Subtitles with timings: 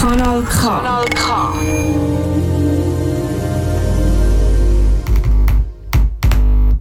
[0.00, 0.62] Kanal K.
[0.62, 1.18] Kanal K.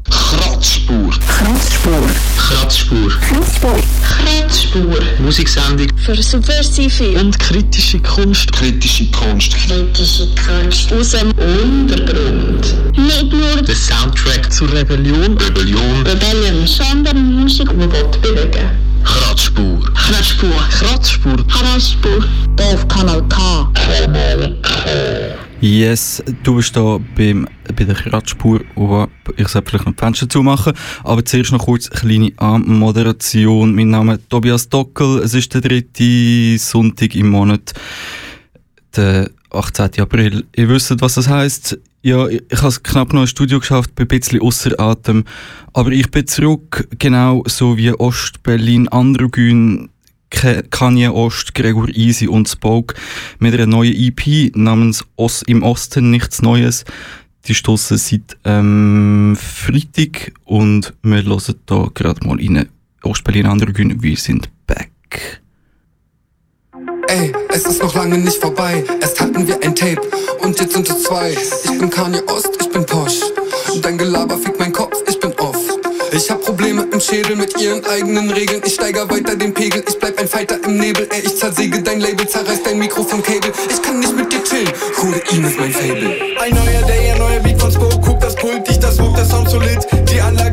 [0.10, 1.14] Kratzspur.
[1.28, 2.33] Kratzspur.
[2.44, 3.10] Kratzspur.
[3.22, 3.80] Kratzspur.
[4.04, 5.00] Kratzspur.
[5.20, 8.52] Musiksendung Für subversive und kritische Kunst.
[8.52, 9.54] Kritische Kunst.
[9.56, 12.76] kritische Kunst Aus dem Untergrund.
[12.98, 15.38] nicht nur Der Soundtrack zur Rebellion.
[15.38, 16.06] Rebellion.
[16.06, 18.70] Rebellion, sondern Musik, die Gott bewegen.
[19.06, 19.80] Kratzspur.
[19.94, 20.50] Kratzspur.
[20.70, 21.38] Kratzspur.
[21.48, 22.26] Kratzspur.
[22.60, 23.72] Auf Kanal K.
[25.64, 28.60] Yes, du bist da beim, bei der Kratzspur.
[28.76, 30.74] Oh, ich sollte vielleicht noch die Fenster zumachen.
[31.06, 33.74] Aber zuerst noch kurz eine kleine Anmoderation.
[33.74, 35.20] Mein Name ist Tobias Dockel.
[35.20, 37.74] Es ist der dritte Sonntag im Monat,
[38.94, 40.02] der 18.
[40.02, 40.44] April.
[40.54, 41.80] Ihr wisst, was das heisst.
[42.02, 45.24] Ja, ich, ich habe knapp noch ins Studio geschafft, bin ein bisschen ausser Atem.
[45.72, 49.88] Aber ich bin zurück, genau so wie Ost-Berlin, Androgyn,
[50.70, 52.96] Kanye Ost, Gregor Easy und Spoke
[53.40, 56.86] mit einer neuen EP namens Os im Osten nichts Neues.
[57.46, 62.70] Die stoßen seit ähm, Freitag und wir hören da gerade mal rein.
[63.04, 64.92] Ost-Berlin Androgyn, wir sind back.
[67.08, 68.84] Ey, es ist noch lange nicht vorbei.
[69.02, 70.02] Erst hatten wir ein Tape
[70.42, 71.32] und jetzt sind es zwei.
[71.32, 73.20] Ich bin Kanye Ost, ich bin Posch.
[73.82, 75.13] Dein Gelaber fickt mein Kopf, ich.
[76.16, 78.62] Ich hab Probleme im Schädel mit ihren eigenen Regeln.
[78.64, 81.08] Ich steiger weiter den Pegel, ich bleib ein Fighter im Nebel.
[81.10, 83.52] Ey, ich zersäge dein Label, zerreiß dein Mikrofonkabel.
[83.68, 86.16] Ich kann nicht mit dir chillen, Codein ist mein Fable.
[86.40, 88.00] Ein neuer Day, ein neuer Beat von Spoke.
[88.00, 89.80] Guck das Pult, ich das Smoke, der Sound solid.
[90.08, 90.53] Die Anlage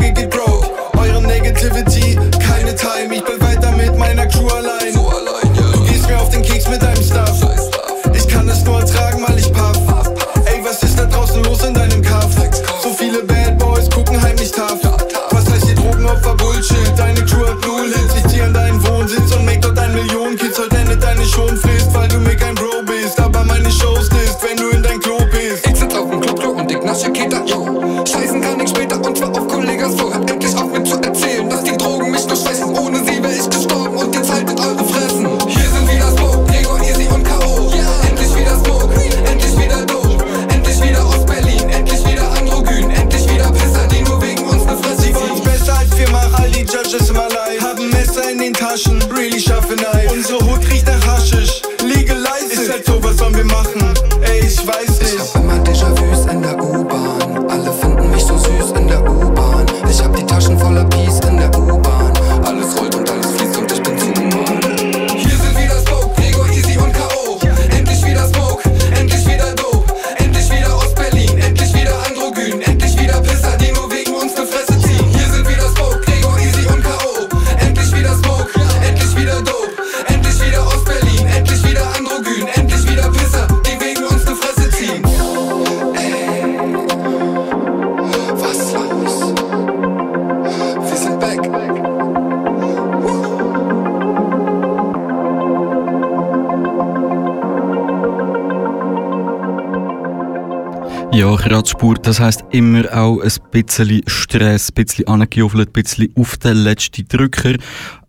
[101.41, 106.37] Ja, Kratzspur, das heisst immer auch ein bisschen Stress, ein bisschen angejuffelt, ein bisschen auf
[106.37, 107.55] den letzten Drücker.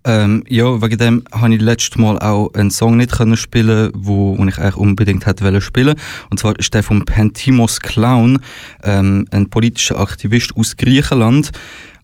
[0.03, 4.37] Ähm, ja, wegen dem habe ich letztes Mal auch einen Song nicht können spielen, wo,
[4.37, 5.95] wo ich eigentlich unbedingt hätte wollen spielen.
[6.29, 8.39] Und zwar ist der von Pentimos Clown,
[8.83, 11.51] ähm, ein politischer Aktivist aus Griechenland.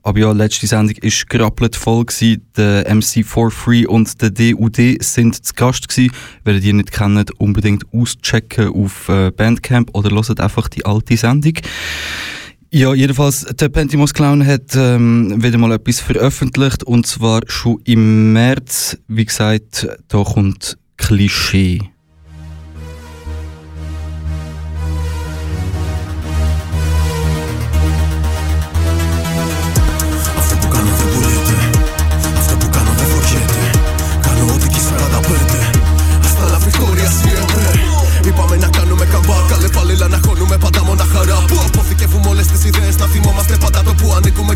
[0.07, 2.41] Aber ja, letzte Sendung ist grappelt voll gewesen.
[2.56, 6.13] Der MC for Free und der DUD sind zu Gast gewesen.
[6.45, 11.56] Ihr die nicht kennt, unbedingt auschecken auf äh, Bandcamp oder hört einfach die alte Sendung.
[12.72, 18.31] Ja, jedenfalls, der Pentimos Clown hat ähm, wieder mal etwas veröffentlicht und zwar schon im
[18.31, 18.97] März.
[19.09, 21.81] Wie gesagt, da kommt Klischee.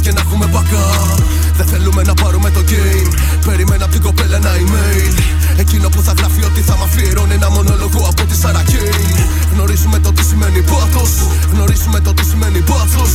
[0.02, 1.24] Και να έχουμε backup
[1.58, 3.14] Δεν θέλουμε να πάρουμε το game.
[3.46, 5.14] Περιμένα απ' την κοπέλα ένα email.
[5.58, 9.16] Εκείνο που θα γράφει ότι θα μ' αφιερώνει ένα μονόλογο από τη Σάρα Κέιν
[9.54, 11.12] Γνωρίζουμε το τι σημαίνει πάθος.
[11.54, 13.14] Γνωρίζουμε το τι σημαίνει πάθος.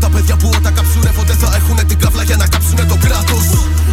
[0.00, 3.46] Τα παιδιά που όταν καψουρεύονται θα έχουν την καύλα για να κάψουνε το κράτος.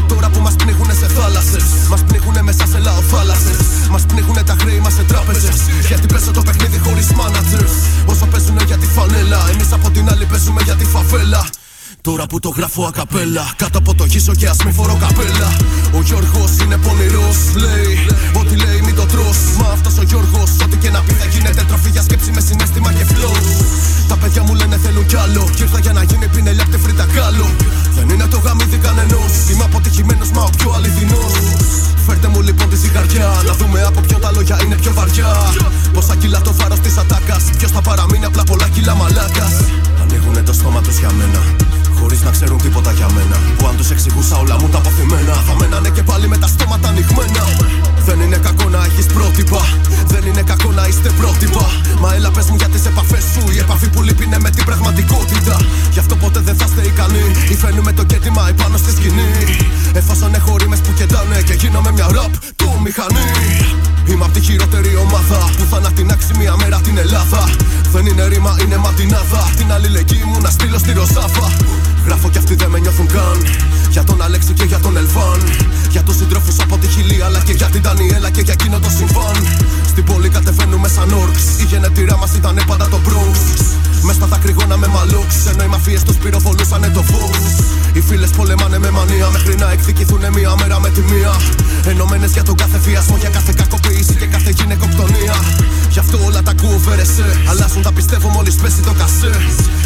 [0.08, 3.60] Τώρα που μας πνίγουνε σε θάλασσες Μας πνίγουνε μέσα σε λαοθάλασσες
[3.90, 5.58] Μας πνίγουνε τα χρέη μας σε τράπεζες.
[5.88, 7.76] Γιατί πέσω το παιχνίδι χωρίς managers.
[8.06, 11.44] Όσο παίζουνε για τη φανέλα Εμείς από την άλλη παίζουμε για τη φαβέλα
[12.10, 13.46] Τώρα που το γράφω ακαπέλα.
[13.56, 15.50] Κάτω από το γύσο και ας μη φορώ καπέλα.
[15.98, 17.94] Ο Γιώργος είναι πονηρός, λέει.
[18.40, 19.30] Ό,τι λέει μην το τρώ.
[19.60, 22.94] Μα αυτός ο Γιώργος, ό,τι και να πει θα γίνεται τροφή για σκέψη με συνέστημα
[22.94, 23.46] και φλός.
[24.08, 25.50] Τα παιδιά μου λένε θέλουν κι άλλο.
[25.56, 27.48] Κι ήρθα για να γίνει πινελιά από τη φρύτα κάλο.
[27.96, 29.34] Δεν είναι το γαμίδι κανενός.
[29.52, 31.34] Είμαι αποτυχημένος, μα ο πιο αληθινός.
[32.06, 35.32] Φέρτε μου λοιπόν τη ζυγαριά Να δούμε από ποιον τα λόγια είναι πιο βαριά
[35.94, 37.44] Πόσα κιλά το βάρος της ατάκας.
[37.58, 39.54] Ποιος θα παραμείνει απλά πολλά κιλά μαλάκας.
[40.34, 41.42] Ανοίγουνε το στόμα τους για μένα.
[42.00, 43.38] Χωρίς να ξέρουν τίποτα για μένα.
[43.58, 45.34] Που αν τους εξηγούσα όλα μου τα αποθυμένα.
[45.48, 47.44] Θα μένανε και πάλι με τα στόματα ανοιγμένα
[48.06, 49.62] Δεν είναι κακό να έχεις πρότυπα.
[50.08, 50.23] Δεν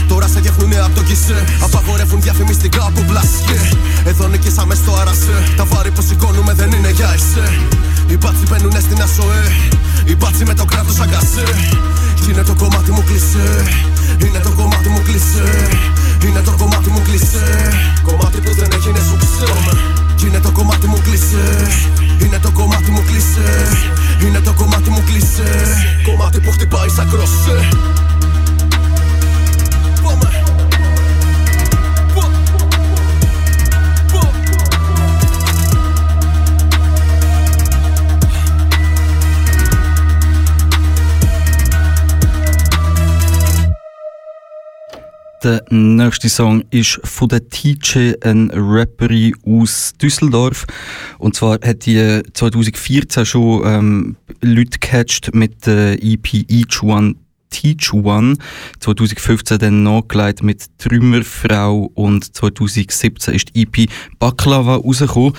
[0.08, 1.44] Τώρα σε διώχνουν από το κισέ.
[1.64, 3.60] Απαγορεύουν διαφημιστικά από μπλασιέ.
[4.06, 5.38] Εδώ νικήσαμε στο αρασέ.
[5.58, 7.48] Τα βάρη που σηκώνουμε δεν είναι για εσέ.
[8.08, 9.44] Οι μπάτσι μπαίνουνε στην ασοέ.
[10.06, 11.48] Οι μπάτσι με το κράτος αγκασέ.
[12.30, 13.50] Είναι το κομμάτι μου κλεισέ.
[14.26, 15.50] Είναι το κομμάτι μου κλεισέ.
[16.26, 17.48] Είναι το κομμάτι μου κλεισέ.
[18.04, 19.18] Κομμάτι που δεν έγινε σου
[20.26, 21.68] είναι το κομμάτι μου κλεισέ
[22.20, 23.68] Είναι το κομμάτι μου κλεισέ
[24.28, 25.52] Είναι το κομμάτι μου κλεισέ
[26.06, 27.68] Κομμάτι που χτυπάει σαν κροσέ
[45.48, 50.68] Der nächste Song ist von der Tice, ein Rapperin aus Düsseldorf.
[51.20, 57.16] Und zwar hat die 2014 schon ähm, Leute gecatcht mit der EP Each One
[57.50, 58.36] Teach One.
[58.82, 63.90] 2015 dann nachgelegt mit Trümmerfrau und 2017 ist die EP
[64.20, 65.32] Baklava rausgekommen.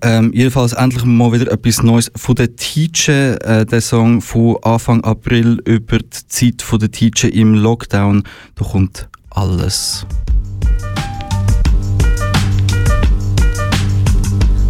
[0.00, 3.44] Ähm, jedenfalls endlich mal wieder etwas Neues von der Teacher.
[3.44, 8.22] Äh, der Song von Anfang April über die Zeit von der Teacher im Lockdown.
[8.54, 10.06] Da kommt alles.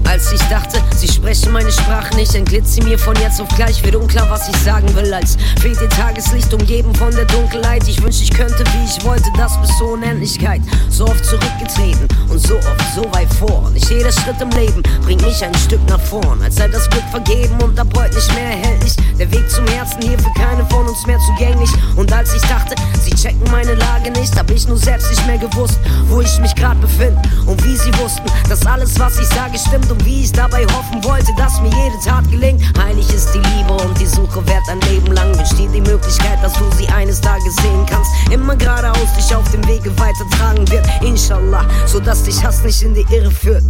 [0.04, 3.82] Als ich dachte, sie sprechen meine Sprache nicht, entglitt sie mir von jetzt auf gleich.
[3.84, 7.86] Wird unklar, was ich sagen will, als fehlt ihr Tageslicht, umgeben von der Dunkelheit.
[7.88, 10.62] Ich wünschte, ich könnte, wie ich wollte, das bis zur Unendlichkeit.
[10.88, 13.70] So oft zurückgetreten und so oft so weit vor.
[13.70, 16.40] Nicht jeder Schritt im Leben bringt mich ein Stück nach vorn.
[16.42, 18.94] Als sei das Glück vergeben und ab heute nicht mehr erhältlich.
[19.18, 21.70] Der Weg zum Herzen hier für keine von uns mehr zugänglich.
[21.96, 25.38] Und als ich dachte, sie checken meine Lage nicht, hab ich nur selbst nicht mehr
[25.38, 25.78] gewusst,
[26.08, 27.20] wo ich mich gerade befinde.
[27.46, 31.04] Und wie sie wussten, dass alles, was ich sage, stimmt und wie ich dabei hoffen
[31.04, 32.62] wollte, dass mir jede Tat gelingt.
[32.78, 35.32] Heilig ist die Liebe und die Suche wert ein Leben lang.
[35.56, 38.10] Dir die Möglichkeit, dass du sie eines Tages sehen kannst.
[38.30, 40.86] Immer geradeaus dich auf dem Wege weitertragen wird.
[41.02, 43.64] Inshallah, sodass dich Hass nicht in die Irre führt.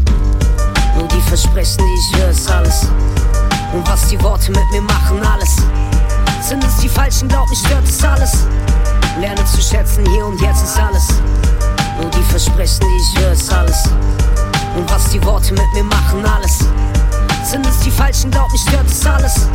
[0.97, 2.87] Nur die Versprechen, die ich höre, ist alles.
[3.73, 5.57] Und was die Worte mit mir machen, alles.
[6.41, 8.47] Sind es die falschen Glauben, stört es alles.
[9.21, 11.09] Lerne zu schätzen, hier und jetzt ist alles.
[12.01, 13.85] Nur die Versprechen, die ich höre, ist alles.
[14.77, 16.59] Und was die Worte mit mir machen, alles.
[17.55, 19.49] Sind es die falschen Glauben, stört es alles.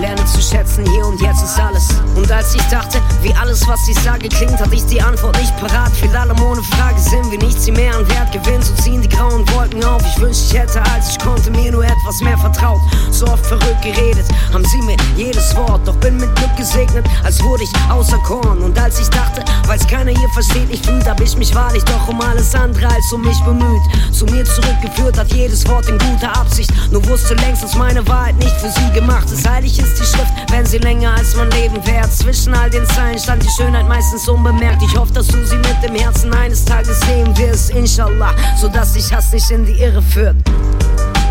[0.00, 1.88] Lerne zu schätzen, hier und jetzt ist alles.
[2.16, 5.56] Und als ich dachte, wie alles, was ich sage, klingt, hatte ich die Antwort nicht
[5.58, 5.92] parat.
[5.92, 8.62] Viel allem ohne Frage sind wir nichts, sie mehr an Wert gewinnen.
[8.62, 10.02] So ziehen die grauen Wolken auf.
[10.06, 12.80] Ich wünschte, ich hätte, als ich konnte, mir nur etwas mehr vertraut.
[13.10, 15.86] So oft verrückt geredet, haben sie mir jedes Wort.
[15.86, 18.58] Doch bin mit Glück gesegnet, als wurde ich außer Korn.
[18.62, 22.08] Und als ich dachte, weil's keiner hier versteht, nicht fühlt, hab ich mich wahrlich doch
[22.08, 23.82] um alles andere als um mich bemüht.
[24.12, 26.70] Zu mir zurückgeführt hat jedes Wort in guter Absicht.
[26.90, 29.48] Nur wusste längst, dass meine Wahrheit nicht für sie gemacht ist.
[29.48, 32.12] Heilig ist die Schrift, wenn sie länger als mein Leben währt.
[32.12, 34.82] Zwischen all den Zeilen stand die Schönheit meistens unbemerkt.
[34.82, 39.12] Ich hoffe, dass du sie mit dem Herzen eines Tages sehen wirst, inshallah, sodass dich
[39.12, 40.36] Hass nicht in die Irre führt.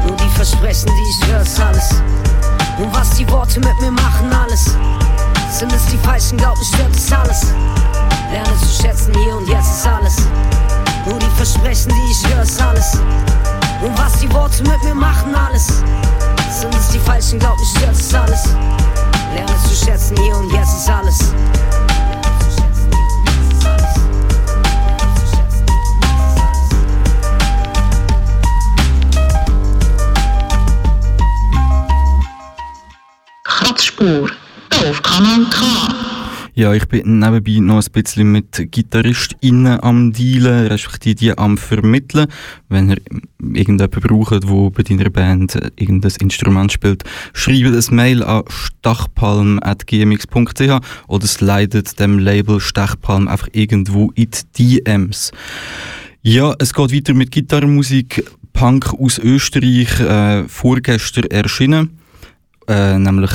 [0.06, 2.02] Nur die Versprechen, die ich höre, ist alles.
[2.78, 4.76] Und was die Worte mit mir machen, alles.
[5.52, 7.54] Sind es die falschen Glauben, stört es alles.
[8.32, 10.16] Lerne zu schätzen, hier und jetzt ist alles.
[11.06, 12.98] Nur die Versprechen, die ich höre, ist alles.
[13.82, 15.84] Und was die Worte mit mir machen, alles.
[16.52, 18.50] Sind es die Falschen, glaub ich, stört es alles.
[19.34, 21.34] Lerne zu schätzen, hier und jetzt ist alles.
[33.44, 34.30] Kratzspur
[34.90, 36.21] auf Kanal K.
[36.54, 42.28] Ja, ich bin nebenbei noch ein bisschen mit GitarristInnen am Dealen, respektive die am Vermitteln.
[42.68, 42.98] Wenn ihr
[43.40, 51.28] irgendjemanden braucht, der bei deiner Band irgendein Instrument spielt, schreibt ein Mail an stachpalm.gmx.ch oder
[51.28, 54.28] slidet dem Label Stachpalm einfach irgendwo in
[54.58, 55.32] die DMs.
[56.22, 61.98] Ja, es geht weiter mit Gitarrenmusik, Punk aus Österreich, äh, vorgestern erschienen,
[62.68, 63.32] äh, nämlich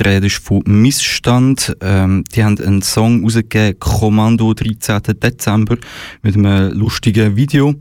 [0.00, 1.76] die Rede ist von Missstand.
[1.80, 5.00] Ähm, die haben einen Song rausgegeben, Kommando 13.
[5.20, 5.76] Dezember,
[6.22, 7.74] mit einem lustigen Video.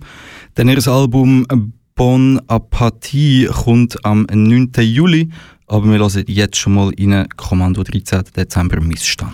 [0.56, 1.46] Dann ihr Album
[1.96, 4.72] Bon Apathie kommt am 9.
[4.80, 5.30] Juli,
[5.68, 8.24] aber wir hören jetzt schon mal in Kommando 13.
[8.36, 9.34] Dezember Missstand.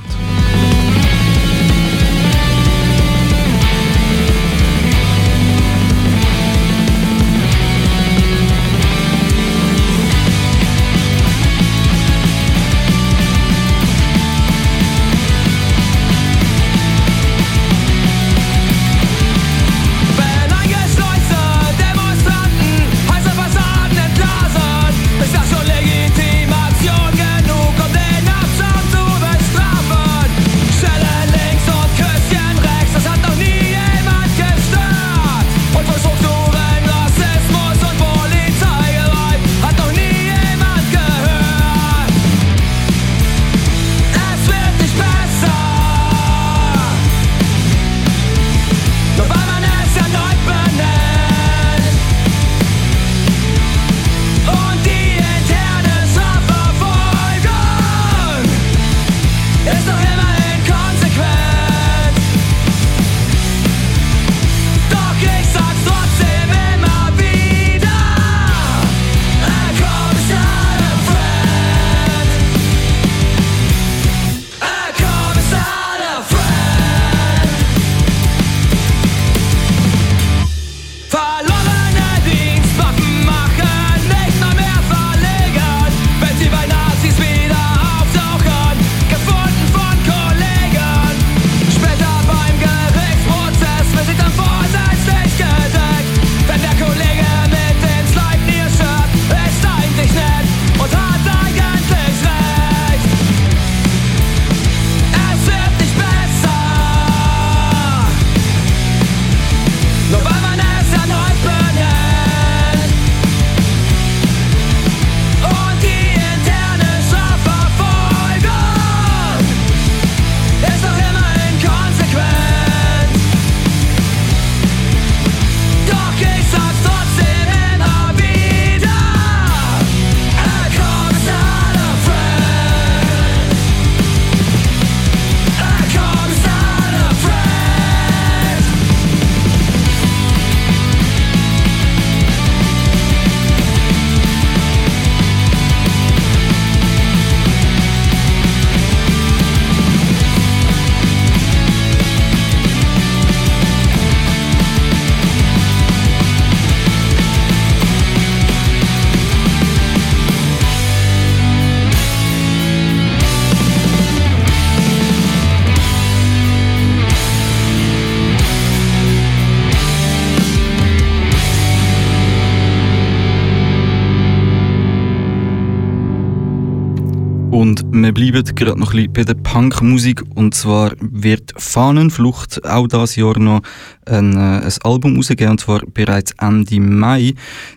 [178.36, 183.40] Bleiben gerade noch ein bisschen bei der Punkmusik und zwar wird Fahnenflucht auch dieses Jahr
[183.40, 183.62] noch
[184.06, 187.34] ein, äh, ein Album rausgeben und zwar bereits Ende Mai.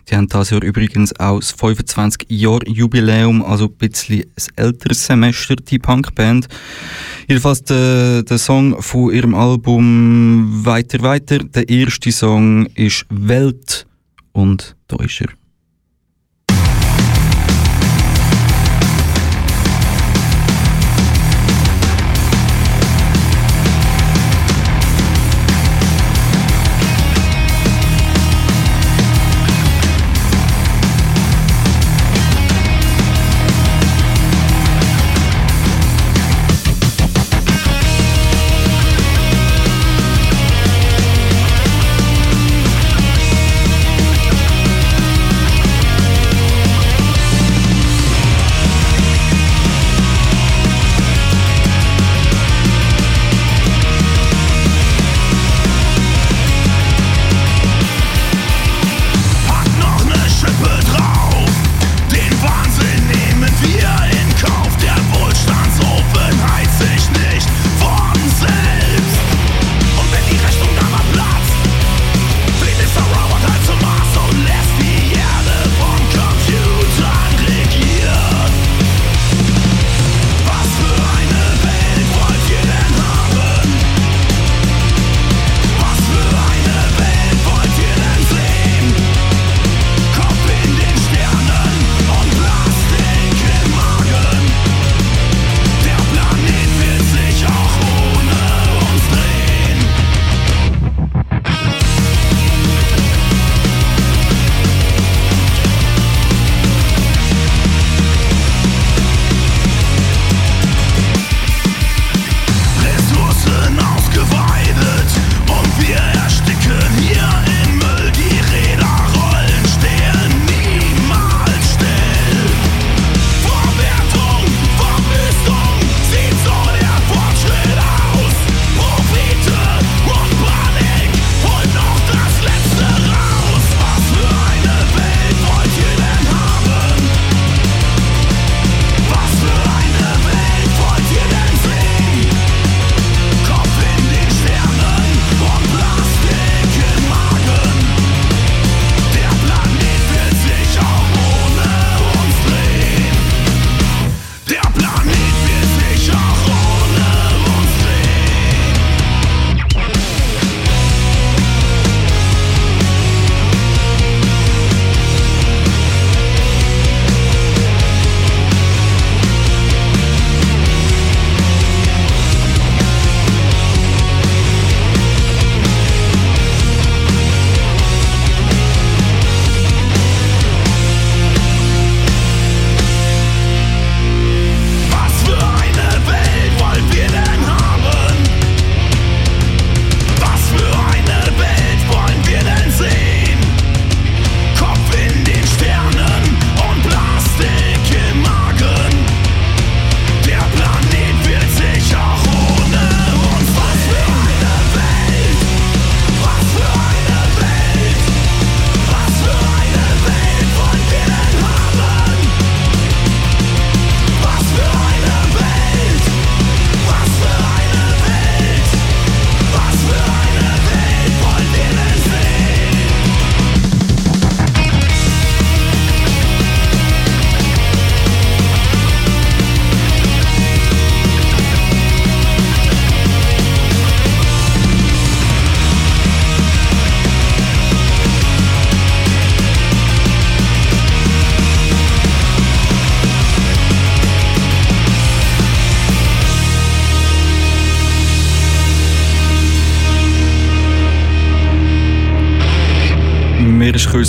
[0.09, 5.05] Die haben dieses Jahr übrigens auch das 25 Jahr Jubiläum, also ein bisschen ein älteres
[5.05, 6.49] Semester, die Punkband.
[7.29, 13.87] Jedenfalls der, der Song von ihrem Album Weiter Weiter, der erste Song ist Welt
[14.33, 15.38] und da ist er.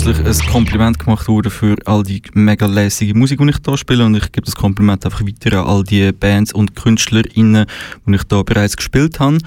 [0.03, 4.03] Kürzlich ein Kompliment gemacht worden für all die mega lässige Musik, die ich hier spiele
[4.03, 7.67] und ich gebe das Kompliment einfach weiter an all die Bands und KünstlerInnen,
[8.07, 9.37] die ich hier bereits gespielt habe.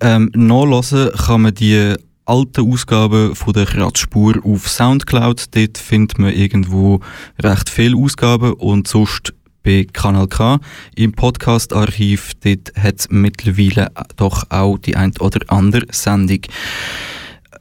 [0.00, 1.94] Ähm, nachlesen kann man die
[2.24, 5.54] alten Ausgaben von der Kratzspur auf Soundcloud.
[5.54, 7.00] Dort findet man irgendwo
[7.42, 10.58] recht viele Ausgaben und sonst bei Kanal K
[10.94, 12.32] im Podcast-Archiv.
[12.42, 16.40] Dort hat es mittlerweile doch auch die ein oder andere Sendung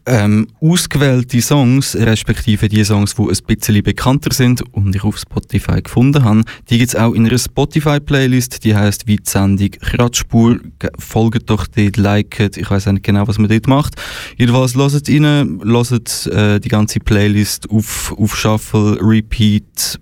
[0.08, 5.82] ähm, ausgewählte Songs, respektive die Songs, die ein bisschen bekannter sind und ich auf Spotify
[5.82, 10.60] gefunden habe, die gibt es auch in einer Spotify-Playlist, die heißt wie die Sendung Kratzspur.
[10.98, 13.96] Folgt doch dort, liket, ich weiß nicht genau, was man dort macht.
[14.38, 20.00] Jedenfalls lasst rein, lasst äh, die ganze Playlist auf, auf Shuffle, Repeat,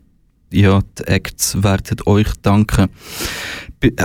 [0.51, 2.87] ja, die Acts werden euch danken.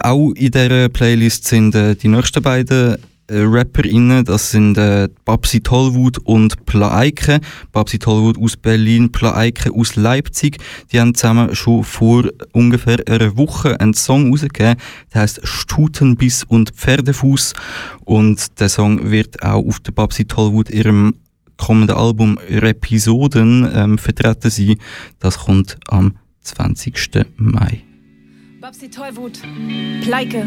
[0.03, 2.97] Auch in dieser Playlist sind äh, die nächsten beiden
[3.31, 7.41] RapperInnen, das sind äh, Babsi Tollwood und Plaike.
[7.73, 10.59] Babsi Tollwood aus Berlin, Plaike aus Leipzig.
[10.93, 14.77] Die haben zusammen schon vor ungefähr einer Woche einen Song rausgegeben,
[15.15, 17.55] der heißt Stutenbiss und Pferdefuß
[18.05, 21.15] und der Song wird auch auf der Babsi Tollwood ihrem
[21.57, 24.77] kommenden Album Repisoden ähm, vertreten sein.
[25.19, 27.27] Das kommt am 20.
[27.37, 27.83] Mai.
[28.71, 29.41] Babsi Tollwut,
[30.03, 30.47] Pleike.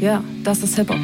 [0.00, 0.96] Ja, das ist Hip-Hop.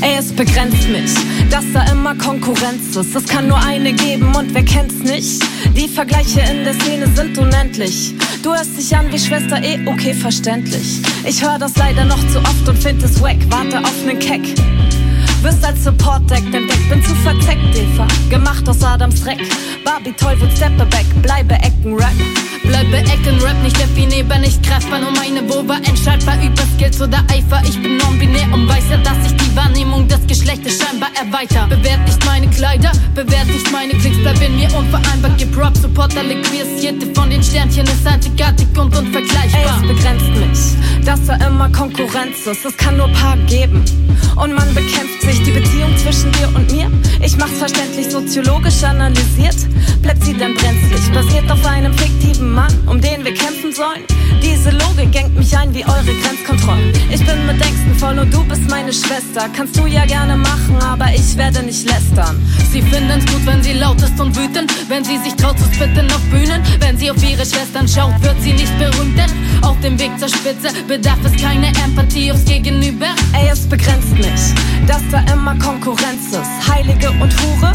[0.00, 1.12] Ey, es begrenzt mich,
[1.50, 3.14] dass da immer Konkurrenz ist.
[3.14, 5.42] Es kann nur eine geben und wer kennt's nicht?
[5.76, 8.14] Die Vergleiche in der Szene sind unendlich.
[8.42, 11.02] Du hörst dich an wie Schwester eh, okay, verständlich.
[11.26, 14.54] Ich höre das leider noch zu oft und find es wack, warte auf nen Keck.
[15.42, 18.08] Wirst als Support-Deck entdeckt, bin zu verzeckt, Eva.
[18.28, 19.38] Gemacht aus Adams Dreck.
[19.84, 22.12] Barbie Tollwood, steppe back, bleibe Ecken-Rap.
[22.64, 27.62] Bleibe Ecken-Rap, nicht definierbar, nicht greifbar, nur meine Wurver entscheidbar über Skills oder Eifer.
[27.68, 31.68] Ich bin non-binär und weiß ja, dass ich die Wahrnehmung des Geschlechtes scheinbar erweiter.
[31.68, 35.30] Bewert nicht meine Kleider, bewert nicht meine Klicks, bleib in mir unvereinbar.
[35.38, 39.80] Gib Rock, Supporter, liquidierte von den Sternchen ist einzigartig und unvergleichbar.
[39.82, 42.64] Ey, es begrenzt mich, dass da immer Konkurrenz ist.
[42.64, 43.84] Es kann nur Paar geben
[44.36, 46.90] und man bekämpft sich die Beziehung zwischen dir und mir.
[47.22, 49.56] Ich mach's verständlich soziologisch analysiert.
[50.00, 54.04] Bleibt sie denn brenzlig, basiert auf einem fiktiven Mann, um den wir kämpfen sollen.
[54.42, 54.47] Diese
[55.58, 56.92] Logik gängt mich ein wie eure Grenzkontrollen.
[57.10, 59.48] Ich bin mit Ängsten voll und du bist meine Schwester.
[59.56, 62.40] Kannst du ja gerne machen, aber ich werde nicht lästern.
[62.70, 64.72] Sie finden's gut, wenn sie laut ist und wütend.
[64.88, 66.62] Wenn sie sich traut zu spitten auf Bühnen.
[66.80, 69.16] Wenn sie auf ihre Schwestern schaut, wird sie nicht berühmt.
[69.18, 69.30] Denn
[69.62, 73.08] auf dem Weg zur Spitze bedarf es keine Empathie aufs Gegenüber.
[73.32, 74.54] Ey, es begrenzt mich,
[74.86, 76.68] dass da immer Konkurrenz ist.
[76.68, 77.72] Heilige und Hure,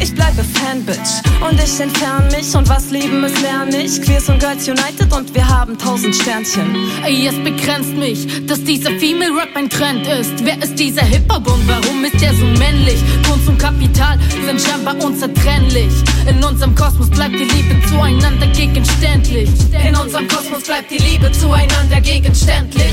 [0.00, 1.22] ich bleibe Fanbitch.
[1.40, 4.02] Und ich entferne mich und was lieben ist, lerne ich.
[4.02, 6.74] Queers und Girls United und wir haben tausend Sternchen.
[7.04, 10.44] Ey, es begrenzt mich, dass dieser Female Rap ein Trend ist.
[10.44, 12.98] Wer ist dieser Hip-Hop und warum ist der so männlich?
[13.28, 15.92] Kunst und Kapital sind scheinbar unzertrennlich.
[16.28, 19.48] In unserem Kosmos bleibt die Liebe zueinander gegenständlich.
[19.86, 22.92] In unserem Kosmos bleibt die Liebe zueinander gegenständlich.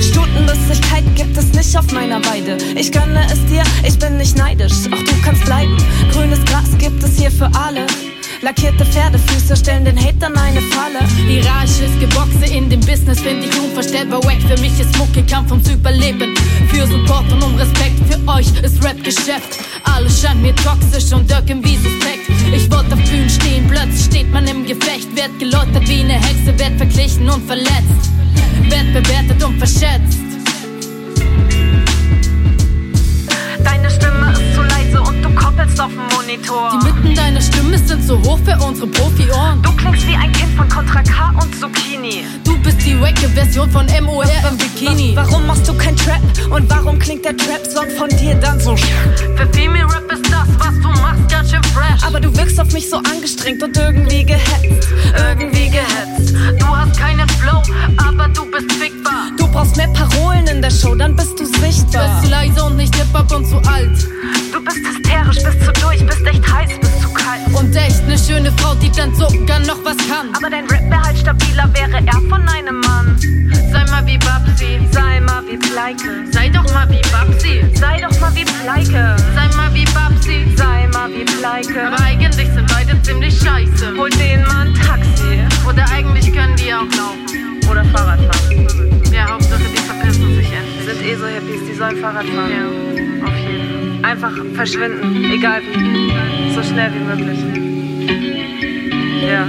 [0.00, 2.56] Stundenlustigkeit gibt es nicht auf meiner Weide.
[2.76, 5.76] Ich gönne es dir, ich bin nicht neidisch, auch du kannst bleiben.
[6.12, 7.86] Grünes Gras gibt es hier für alle.
[8.42, 10.98] Lackierte Pferdefüße stellen den Hatern eine Falle.
[11.28, 14.42] Hierarchisches Geboxe in dem Business finde ich unvorstellbar wack.
[14.42, 16.34] Für mich ist Mucke Kampf ums Überleben.
[16.66, 19.60] Für Support und um Respekt für euch ist Rap Geschäft.
[19.84, 22.28] Alles scheint mir toxisch und wirken wie suspekt.
[22.52, 25.14] Ich wollte auf Bühnen stehen, plötzlich steht man im Gefecht.
[25.14, 28.10] Werd geläutert wie eine Hexe, werd verglichen und verletzt.
[28.68, 30.18] Werd bewertet und verschätzt.
[33.62, 34.71] Deine Stimme ist zu
[35.12, 36.70] und du koppelst auf dem Monitor.
[36.72, 39.62] Die Mitten deiner Stimme sind zu hoch für unsere Profi-Ohren.
[39.62, 42.24] Du klingst wie ein Kind von Contra K und Zucchini.
[42.44, 45.12] Du bist die wacke Version von MOR im Bikini.
[45.14, 46.20] Warum machst du kein Trap?
[46.50, 50.74] Und warum klingt der Trap-Song von dir dann so Für Female Rap ist das, was
[50.80, 52.02] du machst, ganz schön fresh.
[52.06, 54.88] Aber du wirkst auf mich so angestrengt und irgendwie gehetzt.
[55.16, 56.34] Irgendwie gehetzt.
[56.58, 57.62] Du hast keinen Flow,
[57.98, 59.30] aber du bist fickbar.
[59.36, 62.20] Du brauchst mehr Parolen in der Show, dann bist du sichtbar.
[62.20, 64.11] Bist leise und nicht hip-hop und zu alt.
[64.72, 67.40] Du bist hysterisch, bist zu durch, bist echt heiß, bist zu kalt.
[67.54, 70.28] Und echt ne schöne Frau, die dann sogar noch was kann.
[70.34, 73.16] Aber dein Rap wäre halt stabiler, wäre er von einem Mann.
[73.70, 76.24] Sei mal wie Babsi, Sei mal wie Pleike.
[76.30, 77.64] sei doch mal wie Babsi.
[77.74, 79.16] Sei doch mal wie Pleike.
[79.34, 80.54] Sei mal wie Babsi.
[80.56, 81.86] Sei mal wie Pleike.
[81.88, 83.94] Aber eigentlich sind beide ziemlich scheiße.
[83.96, 85.40] Hol den mal ein Taxi.
[85.68, 87.60] Oder eigentlich können die auch laufen.
[87.70, 88.68] Oder Fahrrad fahren.
[89.12, 90.86] Ja, Hauptsache die verpissen sich endlich.
[90.86, 92.50] Sind eh so Hippies, die sollen Fahrrad fahren.
[92.50, 92.91] Ja.
[94.02, 96.54] Einfach verschwinden, egal wie.
[96.54, 97.38] So schnell wie möglich.
[99.22, 99.46] Ja.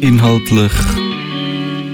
[0.00, 0.72] Inhaltlich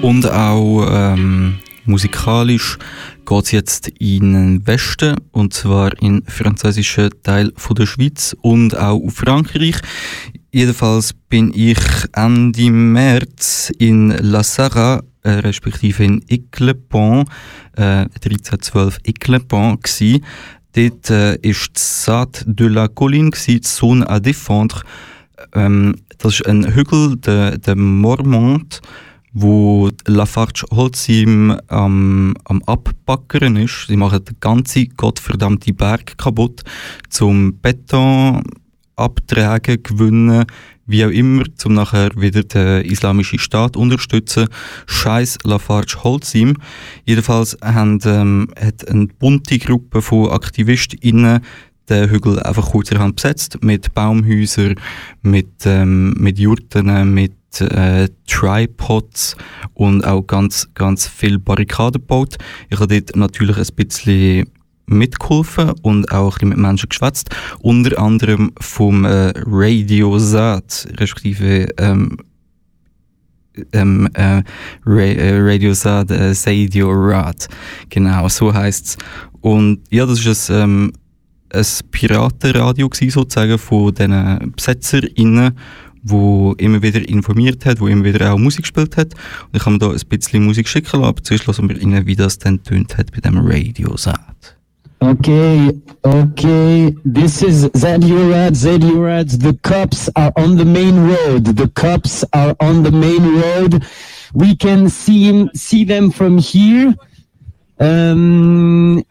[0.03, 2.79] Und auch ähm, musikalisch
[3.27, 8.77] geht es jetzt in den Westen, und zwar in französischen Teil von der Schweiz und
[8.77, 9.77] auch auf Frankreich.
[10.53, 11.79] Jedenfalls bin ich
[12.15, 17.29] Ende März in La Sarre, äh, respektive in Eclepont,
[17.77, 20.23] äh, 1312 Eclepont gsi.
[20.75, 24.83] Dort äh, ist die Sade de la Colline, die Zone à défendre.
[25.55, 28.81] Ähm, das ist ein Hügel, der, der Mormont,
[29.33, 33.87] wo Lafarge Holcim am, am Abbackern ist.
[33.89, 36.63] Sie machen den ganzen gottverdammten Berg kaputt,
[37.11, 38.43] zum Beton
[38.97, 40.45] abtragen, gewinnen,
[40.87, 44.49] wie auch immer, um nachher wieder den islamischen Staat unterstützen.
[44.87, 46.57] Scheiß Lafarge Holcim.
[47.05, 51.41] Jedenfalls haben, ähm, hat eine bunte Gruppe von AktivistInnen
[51.89, 54.77] den Hügel einfach kurzerhand besetzt mit Baumhäusern,
[55.23, 59.37] mit, ähm, mit Jurten, mit äh, Tripods
[59.75, 62.39] und auch ganz, ganz viel Barrikaden gebaut.
[62.71, 64.47] Ich habe dort natürlich ein bisschen
[64.87, 67.31] mitgeholfen und auch ein bisschen mit Menschen geschwätzt.
[67.61, 72.19] Unter anderem vom äh, Radio Sat, respektive ähm,
[73.73, 74.43] ähm, äh,
[74.85, 77.49] Ra äh, Radio Sad, äh, Sadio Rad.
[77.91, 78.97] Genau, so heisst's.
[79.41, 80.93] Und ja, das ist ein, ähm,
[81.53, 85.57] ein Piratenradio gewesen, sozusagen von diesen BesetzerInnen,
[86.03, 89.15] wo immer wieder informiert hat, wo immer wieder auch Musik gespielt hat.
[89.15, 92.07] Und ich habe mir da ein bisschen Musik schicken lassen, aber zuerst hören wir rein,
[92.07, 94.57] wie das dann tönt hat bei dem Radio Sad.
[95.03, 95.73] Okay,
[96.05, 96.95] okay.
[97.05, 99.43] This is Zadurad, Zadurad.
[99.43, 101.45] The cops are on the main road.
[101.45, 103.85] The cops are on the main road.
[104.33, 106.95] We can see him, see them from here.
[107.81, 109.05] Um,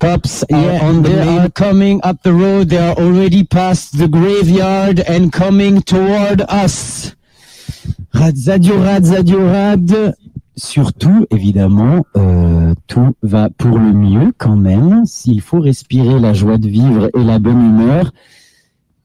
[0.00, 1.38] cops yeah, on the they main...
[1.38, 2.70] are coming up the road.
[2.70, 7.14] They are already past the graveyard and coming toward us.
[8.12, 10.16] Zadurad, Zadurad.
[10.60, 15.04] Surtout, évidemment, euh, tout va pour le mieux quand même.
[15.06, 18.12] S'il faut respirer la joie de vivre et la bonne humeur.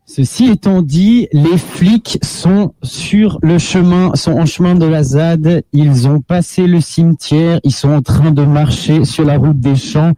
[0.05, 5.63] Ceci étant dit, les flics sont sur le chemin, sont en chemin de la ZAD.
[5.73, 7.59] Ils ont passé le cimetière.
[7.63, 10.13] Ils sont en train de marcher sur la route des champs.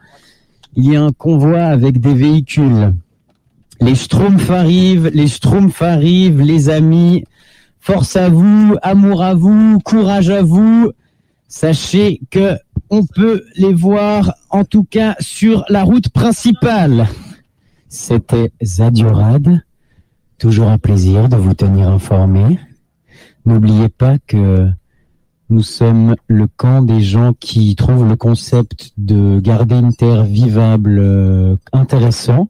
[0.75, 2.93] Il y a un convoi avec des véhicules.
[3.79, 7.23] Les Schtroumpfs arrivent, les Schtroumpfs arrivent, les amis.
[7.79, 10.91] Force à vous, amour à vous, courage à vous.
[11.47, 12.57] Sachez que
[12.89, 17.07] on peut les voir en tout cas sur la route principale.
[17.89, 19.61] C'était Zadiorad.
[20.37, 22.59] Toujours un plaisir de vous tenir informé.
[23.45, 24.69] N'oubliez pas que
[25.49, 30.99] nous sommes le camp des gens qui trouvent le concept de garder une terre vivable
[30.99, 32.49] euh, intéressant.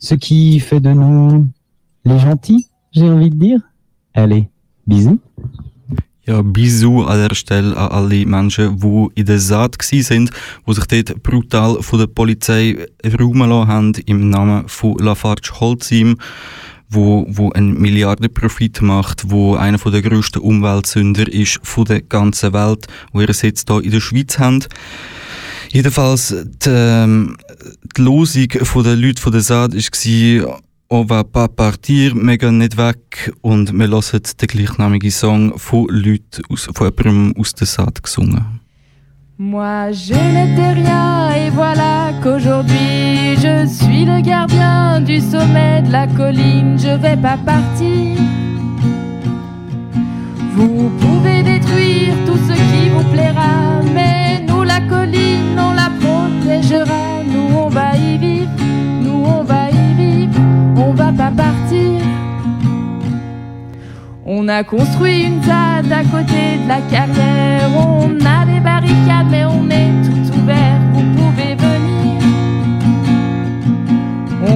[0.00, 1.46] Ce qui fait de nous
[2.04, 3.60] les gentils, j'ai envie de dire.
[4.14, 4.48] Allez,
[4.86, 5.20] bisous.
[6.28, 10.30] Ja, Bisou an der Stelle an alle Menschen, die in der Saat waren,
[10.66, 12.86] die sich dort brutal von der Polizei
[13.18, 16.18] räumen lassen haben, im Namen von Lafarge Holcim,
[16.90, 22.88] wo, wo einen Milliardenprofit macht, wo einer der grössten Umweltsünder ist von der ganzen Welt,
[23.14, 24.66] wo ihren Sitz hier in der Schweiz haben.
[25.70, 27.38] Jedenfalls, die, ähm,
[27.96, 33.30] die Losung der Leute von der Saat war, On va pas partir, gehen nicht weg
[33.42, 38.60] und wir hören den gleichnamigen Song von Leuten aus, von jemandem aus der Saat gesungen.
[39.36, 46.06] Moi je n'étais rien et voilà qu'aujourd'hui je suis le gardien du sommet de la
[46.06, 48.16] colline, je vais pas partir.
[50.56, 57.07] Vous pouvez détruire tout ce qui vous plaira, mais nous la colline on la protégera,
[60.78, 62.00] on va pas partir.
[64.24, 67.70] On a construit une ZAD à côté de la carrière.
[67.76, 70.80] On a des barricades, mais on est tout ouvert.
[70.92, 72.22] Vous pouvez venir.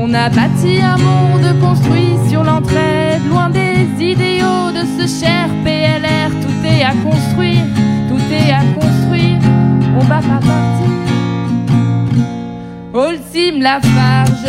[0.01, 6.31] On a bâti un monde construit sur l'entraide, loin des idéaux de ce cher PLR.
[6.43, 7.65] Tout est à construire,
[8.09, 9.39] tout est à construire.
[9.97, 10.93] On va pas partir.
[12.95, 14.47] Holcim, la farge,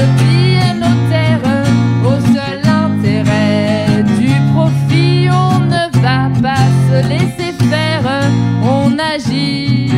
[3.24, 5.30] du profit.
[5.30, 8.04] On ne va pas se laisser faire,
[8.64, 9.92] on agit,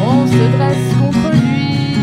[0.00, 1.96] on se dresse contre lui.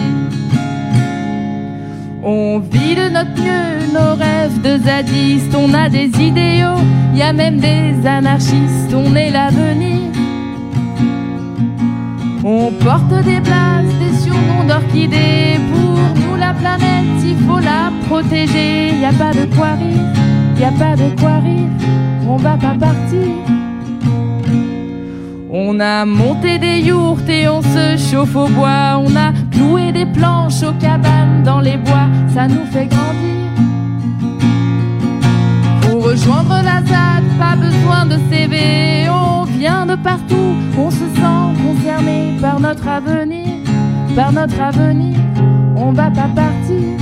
[2.24, 6.82] On vit de notre mieux nos rêves de zadistes, on a des idéaux,
[7.16, 10.10] y a même des anarchistes, on est l'avenir.
[12.44, 15.60] On porte des places, des surnoms d'orchidées.
[15.72, 17.59] Pour nous, la planète, il faut
[18.10, 19.00] la protéger.
[19.00, 21.40] Y a pas de quoi rire, y a pas de quoi.
[22.28, 23.28] On va pas partir.
[25.52, 29.02] On a monté des yourtes et on se chauffe au bois.
[29.04, 32.08] On a cloué des planches aux cabanes dans les bois.
[32.34, 33.50] Ça nous fait grandir.
[35.82, 39.10] Pour rejoindre la ZAD, pas besoin de CV.
[39.10, 40.54] On vient de partout.
[40.78, 43.48] On se sent concerné par notre avenir.
[44.16, 45.18] Par notre avenir,
[45.76, 46.99] on va pas partir.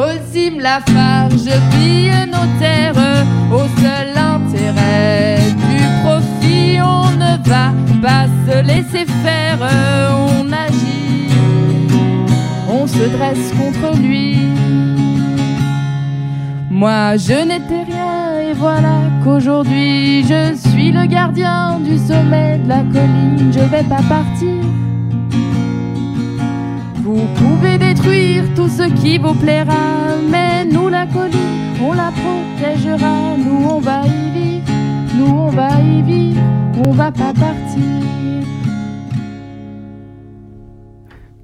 [0.00, 2.94] Au cime la farge pille nos terres
[3.52, 5.36] au seul intérêt
[5.68, 6.80] du profit.
[6.80, 11.28] On ne va pas se laisser faire, on agit,
[12.66, 14.38] on se dresse contre lui.
[16.70, 22.82] Moi je n'étais rien et voilà qu'aujourd'hui je suis le gardien du sommet de la
[22.84, 23.52] colline.
[23.52, 24.64] Je vais pas partir.
[27.12, 33.36] Vous pouvez détruire tout ce qui vous plaira, mais nous la colline, on la protégera.
[33.36, 34.72] Nous on va y vivre,
[35.16, 36.40] nous on va y vivre,
[36.86, 37.82] on va pas partir.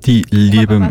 [0.04, 0.88] Die lieben.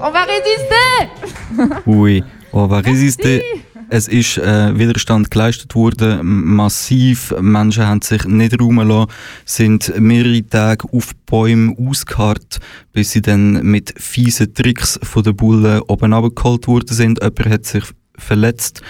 [0.00, 1.84] On va résister!
[1.86, 3.44] Oui, on va résister.
[3.88, 7.32] Es ist äh, Widerstand geleistet worden, massiv.
[7.40, 9.12] Menschen haben sich nicht Raum lassen,
[9.44, 12.58] sind mehrere Tage auf Bäume ausgeharrt,
[12.92, 17.22] bis sie dann mit fiesen Tricks von den Bullen oben abgeholt worden sind.
[17.22, 17.84] Jemand hat sich
[18.18, 18.82] verletzt.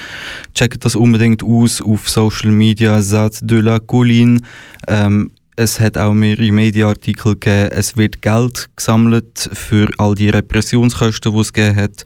[0.55, 4.41] Checkt das unbedingt aus auf Social Media, Sat de la Colline.
[4.89, 7.71] Ähm, es hat auch mehrere Mediaartikel gegeben.
[7.73, 12.05] Es wird Geld gesammelt für all die Repressionskosten, die es gegeben hat.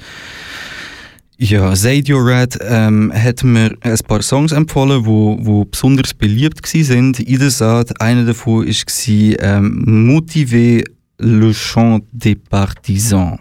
[1.42, 7.18] Ja, Zadio Red ähm, hat mir ein paar Songs empfohlen, wo, wo besonders beliebt sind
[7.18, 7.98] in der Saat.
[7.98, 10.85] Einer davon war ähm, Motiver
[11.16, 13.38] le chant des partisans.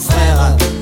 [0.00, 0.79] frère.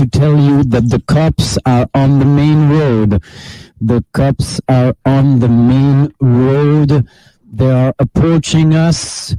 [0.00, 3.22] To tell you that the cops are on the main road.
[3.82, 7.06] The cops are on the main road.
[7.52, 9.36] They are approaching us.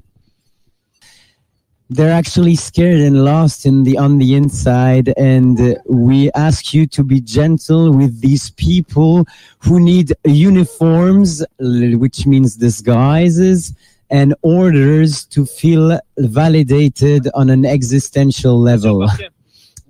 [1.89, 7.03] They're actually scared and lost in the on the inside, and we ask you to
[7.03, 9.25] be gentle with these people
[9.63, 13.73] who need uniforms, which means disguises,
[14.11, 19.07] and orders to feel validated on an existential level.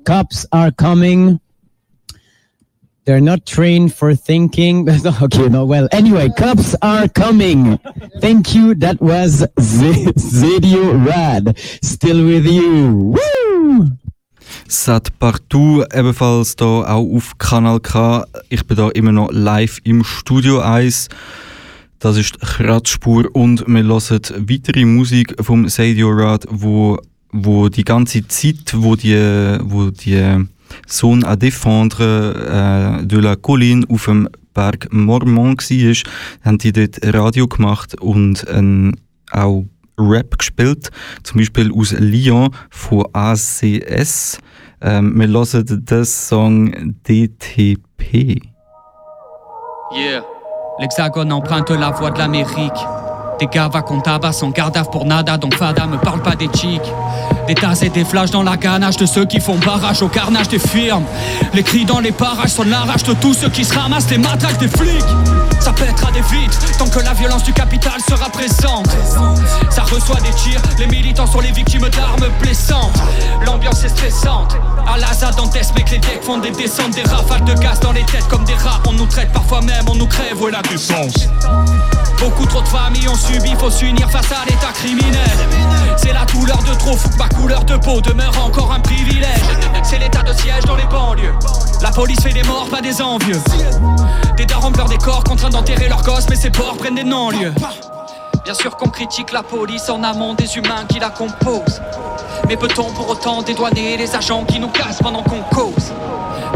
[0.05, 1.39] Cops are coming.
[3.05, 4.87] They're not trained for thinking.
[5.21, 7.79] okay, no, well, anyway, cops are coming.
[8.19, 8.75] Thank you.
[8.75, 11.57] That was Z- Zadio Rad.
[11.83, 13.15] Still with you.
[13.17, 13.87] Woo!
[14.67, 18.25] Sat Partout, ebenfalls da auch auf Kanal K.
[18.49, 21.09] Ich bin da immer noch live im Studio 1.
[21.99, 26.97] Das ist Kratzspur und wir hören weitere Musik vom Sadio Rad, wo,
[27.32, 29.15] wo die ganze Zeit, wo die,
[29.63, 30.47] wo die
[30.88, 35.95] Zone à défendre äh, de la Colline auf dem Berg Mormont war,
[36.43, 38.95] haben die dort Radio gemacht und ähm,
[39.32, 39.65] auch
[39.97, 40.89] Rap gespielt,
[41.23, 44.39] zum Beispiel aus Lyon von ACS.
[44.82, 48.41] Ähm, wir hören den Song DTP.
[49.93, 50.23] Yeah.
[50.79, 53.11] L'hexagone emprunte la voie de l'Amérique.
[53.41, 54.53] Des gars va qu'on tabasse à vue
[54.91, 56.93] pour nada, donc fada me parle pas des chicks.
[57.47, 60.47] Des tasses et des flashs dans la ganache de ceux qui font barrage au carnage
[60.47, 61.05] des firmes.
[61.55, 64.19] Les cris dans les parages sont la rage de tous ceux qui se ramassent les
[64.19, 65.03] matraques des flics.
[65.59, 68.89] Ça pètera des vitres tant que la violence du capital sera présente.
[69.71, 72.93] Ça reçoit des tirs, les militants sont les victimes d'armes blessantes.
[73.43, 74.55] L'ambiance est stressante.
[74.87, 78.03] À la Dantes, mec, les decks font des descentes, des rafales de gaz dans les
[78.03, 78.81] têtes comme des rats.
[78.87, 81.27] On nous traite parfois même, on nous crève, ouais la défense.
[82.19, 85.38] Beaucoup trop de familles ont subi, faut s'unir face à l'état criminel.
[85.97, 89.41] C'est la douleur de trop, faut que ma couleur de peau demeure encore un privilège.
[89.84, 91.34] C'est l'état de siège dans les banlieues.
[91.82, 93.41] La police fait des morts, pas des envieux.
[94.38, 97.53] Des darons pleurent des corps, contraints d'enterrer leurs gosses, mais ces porcs prennent des non-lieux.
[98.43, 101.82] Bien sûr qu'on critique la police en amont des humains qui la composent.
[102.47, 105.93] Mais peut-on pour autant dédouaner les agents qui nous cassent pendant qu'on cause?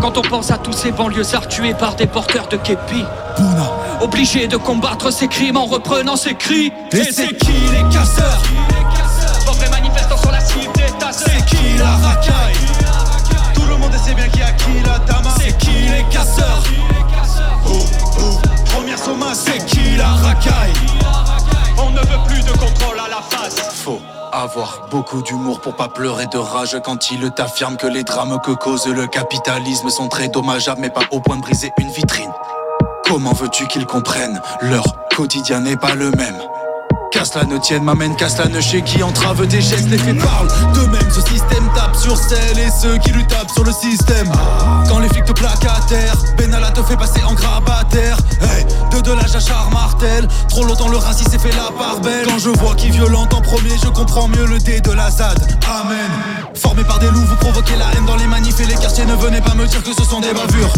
[0.06, 3.04] Quand on pense à tous ces banlieusards tués par des porteurs de képi
[4.02, 6.72] Obligés de combattre ces crimes en reprenant ces cris.
[6.92, 8.40] Et c'est qui les casseurs
[9.48, 12.54] Pauvres manifestants sur la cible d'État C'est qui la racaille
[13.56, 16.62] Tout le monde sait bien qui a qui la dama C'est qui les casseurs
[17.68, 17.72] Oh
[18.20, 18.40] oh.
[18.76, 20.74] Première sommation C'est qui la racaille
[21.80, 23.56] On ne veut plus de contrôle à la face.
[23.84, 24.00] Faut
[24.36, 28.52] avoir beaucoup d'humour pour pas pleurer de rage quand il t'affirme que les drames que
[28.52, 32.32] cause le capitalisme sont très dommageables mais pas au point de briser une vitrine.
[33.06, 34.42] Comment veux-tu qu'ils comprennent?
[34.62, 34.84] Leur
[35.16, 36.38] quotidien n'est pas le même.
[37.12, 40.20] Qu'à cela ne tienne, m'amène, qu'à cela ne chez qui entrave tes gestes, les faits
[40.20, 41.12] parlent d'eux-mêmes.
[41.12, 44.30] Ce système tape sur celles et ceux qui lui tapent sur le système.
[44.90, 48.18] Quand les flics te plaquent à terre, Benalla te fait passer en grabataire.
[48.42, 49.70] Hey, de de la jachar
[50.50, 52.26] Trop longtemps le racisme s'est fait la part belle.
[52.28, 55.40] Quand je vois qui violente en premier, je comprends mieux le dé de la ZAD.
[55.68, 56.10] Amen.
[56.56, 59.06] Formé par des loups, vous provoquez la haine dans les manifs et les quartiers.
[59.06, 60.72] Ne venez pas me dire que ce sont des bavures.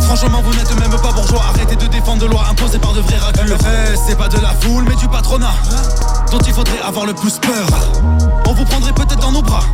[0.00, 1.42] Franchement, vous n'êtes même pas bourgeois.
[1.54, 3.58] Arrêtez de défendre de lois imposées par de vrais raclures.
[4.06, 5.54] C'est pas de la foule, mais du patronat
[6.30, 7.66] dont il faudrait avoir le plus peur.
[8.46, 9.64] On vous prendrait peut-être dans nos bras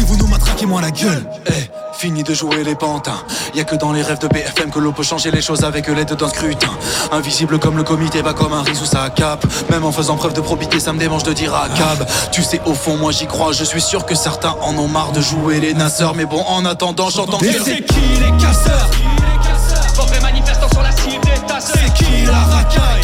[0.00, 1.24] si vous nous matraquez moins la gueule.
[1.46, 3.22] Eh, fini de jouer les pantins.
[3.54, 5.88] Y a que dans les rêves de BFM que l'on peut changer les choses avec
[5.88, 6.70] l'aide d'un scrutin.
[7.12, 9.44] Invisible comme le comité, va comme un riz sous sa cape.
[9.70, 12.06] Même en faisant preuve de probité, ça me démange de dire à cab.
[12.32, 13.52] Tu sais, au fond, moi j'y crois.
[13.52, 16.14] Je suis sûr que certains en ont marre de jouer les nasseurs.
[16.14, 18.90] Mais bon, en attendant, j'entends que c'est qui les casseurs
[19.94, 23.02] Pauvres manifestants sur la cible d'État C'est qui la racaille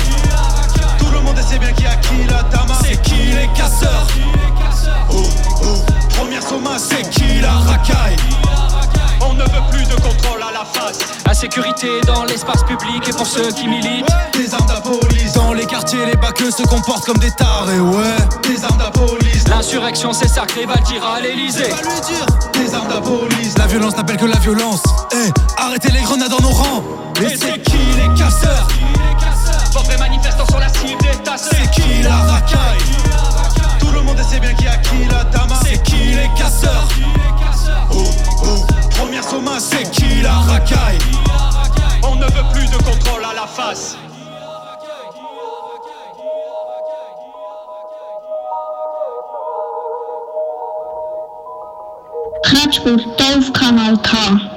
[0.99, 4.07] Tout le monde sait bien qui a qui la dama C'est qui les casseurs
[6.79, 8.17] C'est qui la racaille
[9.23, 10.99] On ne veut plus de contrôle à la face.
[11.27, 14.07] La sécurité dans l'espace public et pour ceux qui militent.
[14.35, 18.17] Des armes de police Dans les quartiers, les bacs se comportent comme des tarés, ouais
[18.43, 21.73] Des armes de police L'insurrection c'est sacré, va le dire à l'Elysée.
[22.53, 26.41] Des armes de police La violence n'appelle que la violence Eh, arrêtez les grenades dans
[26.41, 26.85] nos rangs
[27.23, 28.69] Et c'est qui les casseurs
[29.73, 31.37] Pauvres manifestants sur la cible d'État.
[31.39, 33.06] C'est qui la racaille
[34.07, 36.89] monde sait bien qui a qui la dama C'est qui les casseurs
[37.93, 38.05] Oh
[38.45, 40.99] oh Première sommation C'est qui la racaille
[42.03, 43.97] On ne veut plus de contrôle à la face.
[52.43, 54.56] Kratzspur, hier auf Kanal K.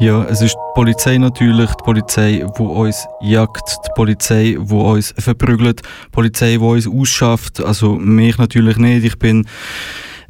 [0.00, 5.14] Ja, es ist die Polizei natürlich, die Polizei, die uns jagt, die Polizei, die uns
[5.18, 9.46] verprügelt, die Polizei, die uns ausschafft, also mich natürlich nicht, ich bin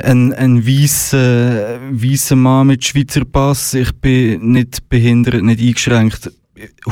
[0.03, 3.75] ein, ein weißer, weißer Mann mit Schweizer Pass.
[3.75, 6.33] Ich bin nicht behindert, nicht eingeschränkt.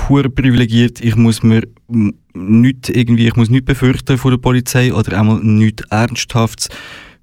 [0.08, 1.00] Hure privilegiert.
[1.00, 5.82] Ich muss mir nicht irgendwie, ich muss nicht befürchten vor der Polizei oder einmal nichts
[5.90, 6.68] Ernsthaftes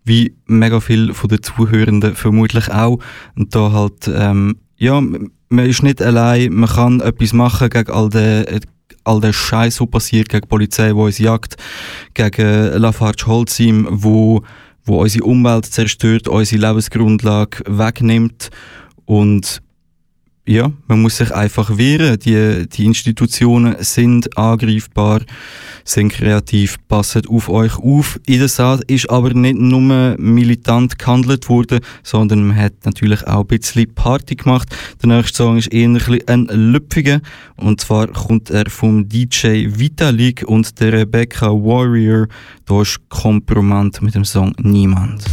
[0.04, 3.00] wie mega viel von den Zuhörenden vermutlich auch.
[3.36, 5.02] Und da halt, ähm, ja,
[5.50, 8.62] man ist nicht allein, man kann etwas machen gegen all den,
[9.04, 11.56] all den Scheiß, der passiert, gegen die Polizei, die uns jagt,
[12.14, 14.44] gegen Lafarge Holcim, wo,
[14.84, 18.50] wo unsere Umwelt zerstört, unsere Lebensgrundlage wegnimmt.
[19.06, 19.62] Und
[20.48, 22.20] ja, man muss sich einfach wehren.
[22.20, 25.22] Die, die Institutionen sind angreifbar,
[25.84, 28.20] sind kreativ, passen auf euch auf.
[28.28, 33.42] In der Saat ist aber nicht nur militant gehandelt worden, sondern man hat natürlich auch
[33.42, 34.76] ein bisschen Party gemacht.
[35.02, 35.90] Der nächste Song ist eher
[36.28, 37.22] ein Lüpfiger.
[37.56, 42.28] Und zwar kommt er vom DJ Vitalik und der Rebecca Warrior.
[42.66, 45.24] Da ist Kompromant mit dem Song Niemand.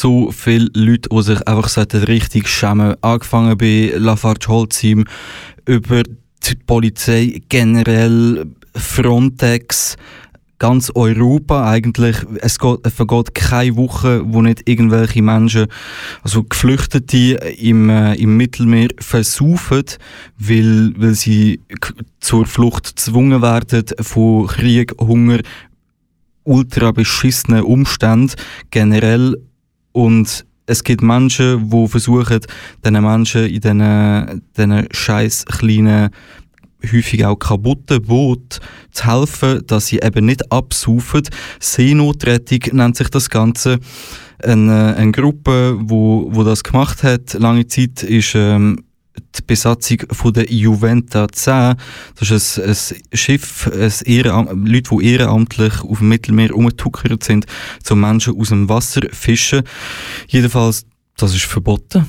[0.00, 1.76] So viele Leute, die sich einfach
[2.08, 2.96] richtig schämen.
[3.02, 5.04] Angefangen bei Lafarge Holcim,
[5.66, 9.96] über die Polizei generell, Frontex,
[10.58, 12.16] ganz Europa eigentlich.
[12.40, 15.66] Es, geht, es vergeht keine Woche, wo nicht irgendwelche Menschen,
[16.22, 19.84] also Geflüchtete im, äh, im Mittelmeer versaufen,
[20.38, 21.60] weil, weil sie
[22.20, 25.38] zur Flucht gezwungen werden von Krieg, Hunger,
[26.44, 28.32] ultra beschissenen Umständen
[28.70, 29.36] generell
[29.98, 32.38] und es gibt Menschen, die versuchen,
[32.84, 36.10] diesen Menschen in diesen, diesen scheiß kleinen,
[36.92, 38.60] häufig auch kaputten Boot
[38.92, 41.22] zu helfen, dass sie eben nicht absaufen.
[41.58, 43.80] Seenotrettung nennt sich das Ganze.
[44.40, 48.84] Eine, eine Gruppe, wo, wo das gemacht hat, lange Zeit, ist ähm,
[49.20, 51.76] die Besatzung von der Juventa 10.
[52.18, 57.46] Das ist ein, ein Schiff, ein Ehrenam Leute, die ehrenamtlich auf dem Mittelmeer umgetuckert sind,
[57.82, 59.62] zum Menschen aus dem Wasser fischen.
[60.28, 62.06] Jedenfalls, das ist verboten.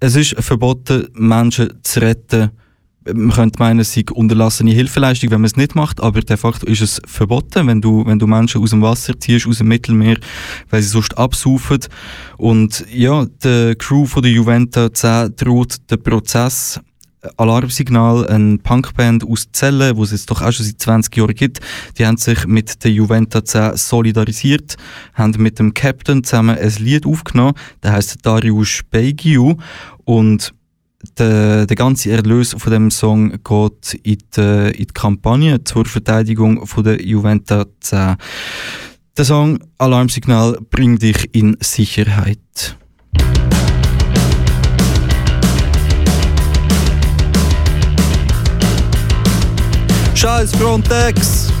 [0.00, 2.50] Es ist verboten, Menschen zu retten,
[3.12, 6.66] man könnte meinen, es sei unterlassene Hilfeleistung, wenn man es nicht macht, aber de facto
[6.66, 10.18] ist es verboten, wenn du, wenn du Menschen aus dem Wasser ziehst, aus dem Mittelmeer,
[10.70, 11.80] weil sie sonst absaufen.
[12.38, 16.80] Und ja, der Crew von der Juventa 10 droht den Prozess
[17.36, 21.60] Alarmsignal, eine Punkband aus Zelle, wo es jetzt doch auch schon seit 20 Jahren gibt.
[21.96, 24.76] Die haben sich mit der Juventa 10 solidarisiert,
[25.14, 29.54] haben mit dem Captain zusammen ein Lied aufgenommen, der heißt Darius Beigiu
[30.04, 30.52] und
[31.18, 36.66] der, der ganze Erlös von dem Song geht in die, in die Kampagne zur Verteidigung
[36.66, 38.16] von der Juventus 10.
[39.16, 42.38] Der Song Alarmsignal bringt dich in Sicherheit.
[50.14, 51.52] Scheiß Frontex!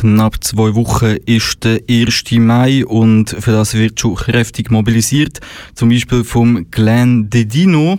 [0.00, 2.24] Knapp zwei Wochen ist der 1.
[2.32, 5.40] Mai und für das wird schon kräftig mobilisiert.
[5.74, 7.98] Zum Beispiel vom Glenn Dedino.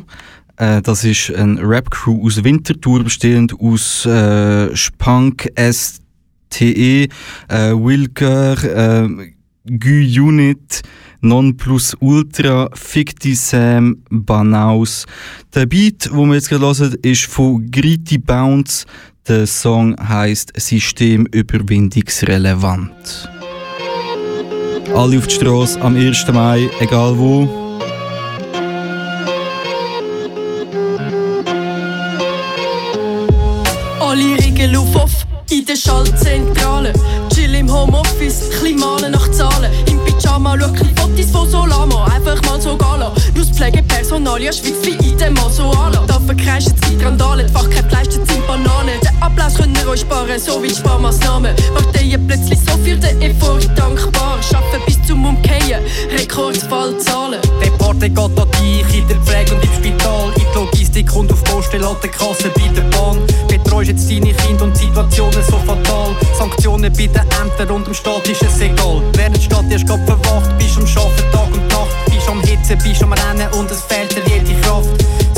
[0.58, 7.08] Äh, das ist ein Rap-Crew aus Winterthur, bestehend aus äh, Spunk, STE,
[7.48, 9.10] äh, Wilker, äh,
[9.66, 10.84] Gü-Unit,
[11.22, 15.06] Non Plus Ultra, Ficti Sam, Banaus.
[15.56, 18.86] Der Beat, den wir jetzt gerade hören, ist von Gritty Bounce.
[19.28, 23.30] Der Song heißt Systemüberwindungsrelevant.
[24.96, 26.32] Alle auf die Straße am 1.
[26.32, 27.50] Mai, egal wo.
[34.00, 36.94] Alle Regeln auf off in der Schaltzentrale.
[37.34, 39.70] Chill im Homeoffice, klein malen nach Zahlen.
[39.90, 43.12] Im Pyjama schau Fotos von Solamo, einfach mal so gala.
[43.58, 46.04] Pflegepersonal, ja Schweiz wie in dem Masoala.
[46.06, 49.00] Da verkreischen die Randale, die Fachkräfte leisten sind Bananen.
[49.02, 51.56] Den Applaus könnt ihr euch sparen, so wie Sparmaßnahmen.
[51.74, 54.38] Parteien plötzlich so für den Effort dankbar.
[54.44, 57.42] Schaffen bis zum Umkehren, Rekordfallzahlen.
[57.64, 60.28] Der Party geht an dich in der Pflege und im Spital.
[60.36, 63.18] In die Logistik und auf Poststelle an der Kasse bei der Bahn.
[63.48, 66.16] Betreust jetzt deine Kinder und Situationen so fatal.
[66.38, 69.02] Sanktionen bei den Ämtern und dem Staat ist es egal.
[69.14, 70.06] Während Stadt erst grad
[72.78, 74.90] Hitzen, bist am Rennen und es fehlt dir jede Kraft.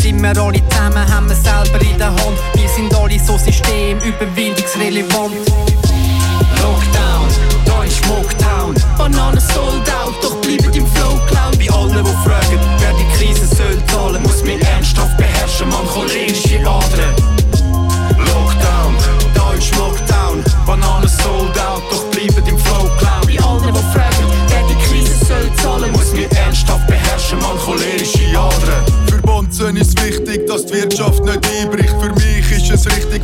[0.02, 2.38] Sind wir alle zusammen, haben wir selber in der Hand.
[2.56, 5.69] Wir sind alle so systemüberwindungsrelevant.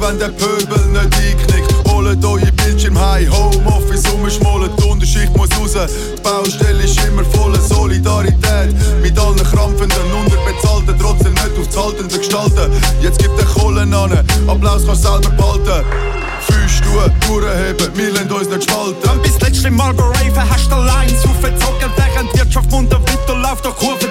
[0.06, 1.74] Wenn der Pöbel nicht einknickt.
[1.90, 5.74] Holt eure Bildschirm heim, Homeoffice umschmollen, die Unterschicht muss raus.
[5.74, 8.76] Die Baustelle ist immer voller Solidarität.
[9.02, 12.72] Mit allen krampfenden, unterbezahlten, trotzdem nicht aufs Haltende gestalten.
[13.02, 14.12] Jetzt gibt der Kohlen an,
[14.48, 15.86] Applaus kannst selber behalten.
[16.42, 19.10] Füße tun, durchheben, wir lassen uns nicht spalten.
[19.10, 23.66] Wenn bis letzte Mal raven, hast du allein aufgezogen, während die Wirtschaft munter weiterläuft.
[23.66, 24.05] Doch Kurve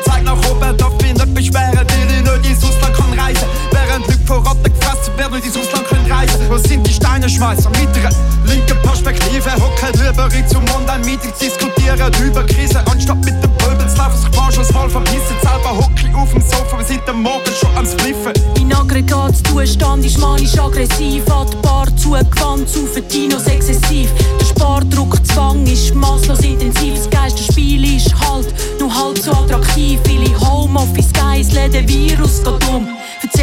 [7.28, 8.10] sind die Steinenschmeißer mit einer
[8.46, 9.52] linken Perspektive?
[9.52, 14.72] Hocken lieber in zum Online-Meetings, diskutieren über Krise, anstatt mit dem Pöbel laufen, sich manchmal
[14.72, 15.36] mal verpissen.
[15.42, 18.32] Selber hocke ich auf dem Sofa, wir sind am Morgen schon ans Fliffen.
[18.58, 24.08] Mein Aggregatzustand ist manisch aggressiv, an die Bar zugewandt, zu Dinos exzessiv.
[24.40, 29.98] Der Spardruckzwang ist masslos intensiv, das Geisterspiel ist halt nur halb so attraktiv.
[30.04, 32.88] Viele Homeoffice-Guys läden Virus geht um.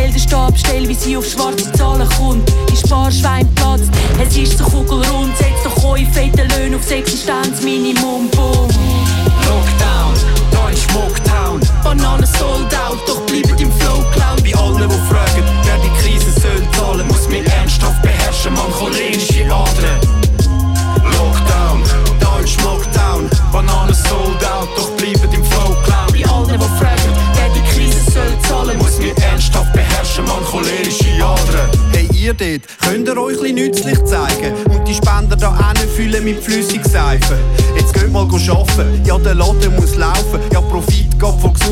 [0.02, 2.52] Erzähl der Stabstelle, wie sie auf schwarze Zahlen kommt.
[2.72, 5.38] Die Sparschwein platzt, es ist so kugelrund.
[5.38, 8.68] Setz doch eure fetten Löhne aufs Existenzminimum, boom.
[9.46, 10.14] Lockdown,
[10.52, 11.60] Deutsch Mocktown.
[11.84, 13.06] Bananen sold out,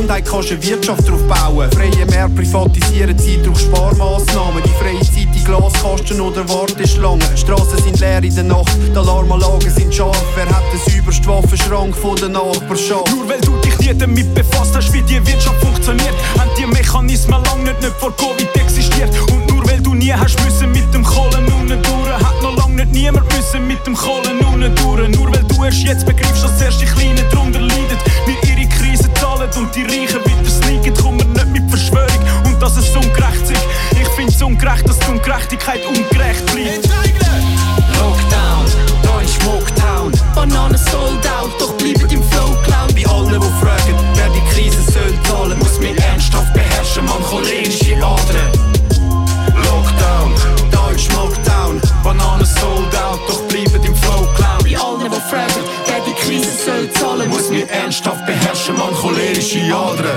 [0.09, 1.71] Gesundheit, kannst eine Wirtschaft drauf bauen.
[1.71, 7.37] Freie Mehr privatisieren, Zeit durch Sparmaßnahmen, die freie Zeit in Glaskasten oder Warteschlangen.
[7.37, 11.95] Straßen sind leer in der Nacht, die Alarmanlagen sind scharf, wer hat den saubersten Waffenschrank
[11.95, 13.11] von der Nachbarschaft?
[13.11, 17.43] Nur weil du dich nie damit befasst hast, wie die Wirtschaft funktioniert, haben die Mechanismen
[17.43, 19.11] lang nicht, nicht vor Covid existiert.
[19.31, 22.75] Und nur weil du nie hast müssen mit dem Kohlen unten durch, hat noch lang
[22.75, 25.09] nicht niemand müssen mit dem Kohlen unten durch.
[25.15, 28.48] Nur weil du erst jetzt begreifst, dass erst die Kleinen drunter leiden, wir
[29.51, 33.63] zahlen und die Reichen wieder sneaken, kommen nicht mit Verschwörung und dass es ungerecht ist.
[33.91, 36.89] Ich find's ungerecht, dass die Ungerechtigkeit ungerecht bleibt.
[37.97, 38.65] Lockdown,
[39.03, 40.11] Deutsch Mocktown.
[40.35, 42.18] Bananen sold out, doch bleiben im
[59.71, 60.09] outra.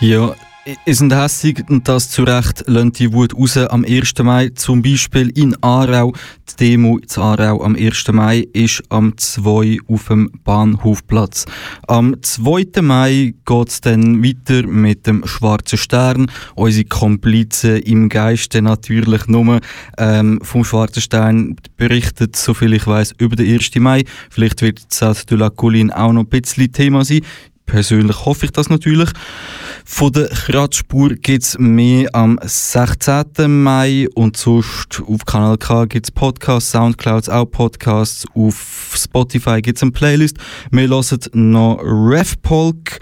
[0.00, 0.34] E eu
[0.86, 4.14] ist sind hässig und das zu Recht lönt die Wut raus am 1.
[4.22, 4.48] Mai.
[4.54, 6.12] Zum Beispiel in Aarau.
[6.50, 8.08] Die Demo in Aarau am 1.
[8.12, 11.44] Mai ist am 2 auf dem Bahnhofplatz.
[11.86, 12.80] Am 2.
[12.80, 16.30] Mai geht es dann weiter mit dem Schwarzen Stern.
[16.54, 19.60] Unsere Komplizen im Geiste natürlich nur
[19.98, 23.74] ähm, vom Schwarzen Stern berichtet, soviel ich weiß, über den 1.
[23.76, 24.04] Mai.
[24.30, 27.20] Vielleicht wird Zelt de la Colline auch noch ein bisschen Thema sein.
[27.66, 29.10] Persönlich hoffe ich das natürlich.
[29.84, 33.62] Von der Kratzspur gibt es mehr am 16.
[33.62, 39.78] Mai und sonst auf Kanal K gibt es Podcasts, Soundclouds auch Podcasts, auf Spotify gibt
[39.78, 40.36] es eine Playlist.
[40.70, 43.00] Wir hören noch Refpolk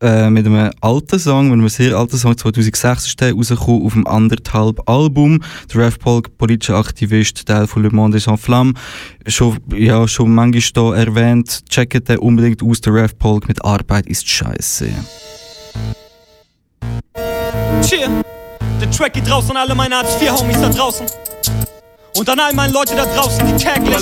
[0.00, 3.92] äh, mit einem alten Song, mit einem sehr alten Song, 2006 ist der rausgekommen, auf
[3.92, 5.42] dem anderthalb Album.
[5.72, 8.74] Der Ref Polk, politischer Aktivist, Teil von Le Monde sans Flamme.
[9.26, 14.06] Schon, ja, schon manchmal hier erwähnt, checkt den unbedingt aus, der Ref Polk mit Arbeit
[14.06, 14.88] ist scheiße.
[17.82, 18.08] Cheer!
[18.80, 21.06] Der Track geht raus an alle meine Hartz 4 Homies da draußen.
[22.18, 23.96] Und an all meine Leute da draußen, die täglich.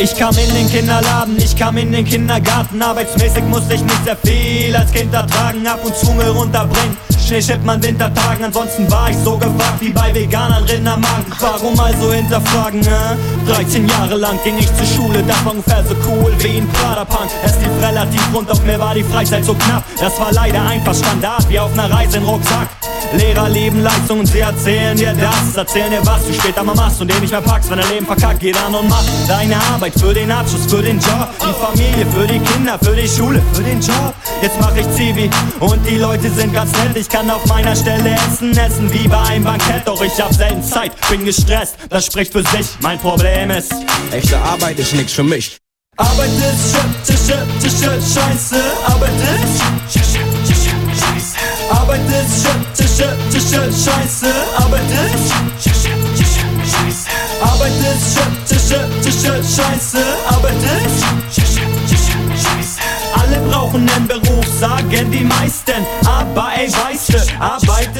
[0.00, 2.82] Ich kam in den Kinderladen, ich kam in den Kindergarten.
[2.82, 6.96] Arbeitsmäßig musste ich nicht sehr viel als Kind ertragen, ab und zu Müll runterbringen.
[7.32, 11.24] Schnee schippt man Wintertagen, ansonsten war ich so gewagt wie bei Veganern Rindermagen.
[11.40, 13.16] Warum also hinterfragen, ne?
[13.46, 17.30] 13 Jahre lang ging ich zur Schule, das war ungefähr so cool wie ein Prada-Punk.
[17.42, 19.82] Es lief relativ rund, doch mir war die Freizeit so knapp.
[19.98, 22.68] Das war leider einfach Standard, wie auf einer Reise in Rucksack.
[23.14, 25.56] Lehrer leben Leistung und sie erzählen dir das.
[25.56, 28.06] Erzählen dir, was du später mal machst und den nicht mehr packst, wenn dein Leben
[28.06, 28.40] verkackt.
[28.40, 31.28] Geh dann und mach deine Arbeit für den Abschluss, für den Job.
[31.40, 34.14] Die Familie, für die Kinder, für die Schule, für den Job.
[34.40, 35.28] Jetzt mach ich Zivi
[35.60, 36.96] und die Leute sind ganz nett.
[36.96, 39.86] Ich kann auf meiner Stelle essen, essen wie bei einem Bankett.
[39.86, 42.66] Doch ich hab selten Zeit, bin gestresst, das spricht für sich.
[42.80, 43.72] Mein Problem ist,
[44.12, 45.56] Echte Arbeit ist nix für mich.
[45.96, 46.74] Arbeit ist
[47.06, 48.56] shit, shit, shit, scheiße.
[48.86, 49.62] Arbeit ist
[49.92, 50.66] shit, shit, shit,
[51.00, 51.36] scheiße.
[51.70, 54.26] Arbeit ist shit, shit, shit, scheiße.
[54.56, 57.10] Arbeit ist shit, shit, shit, scheiße.
[57.42, 60.04] Arbeit ist shit, shit, shit, scheiße.
[60.28, 62.80] Arbeit ist shit, shit, shit, scheiße.
[63.14, 65.86] Alle brauchen einen Beruf, sagen die meisten.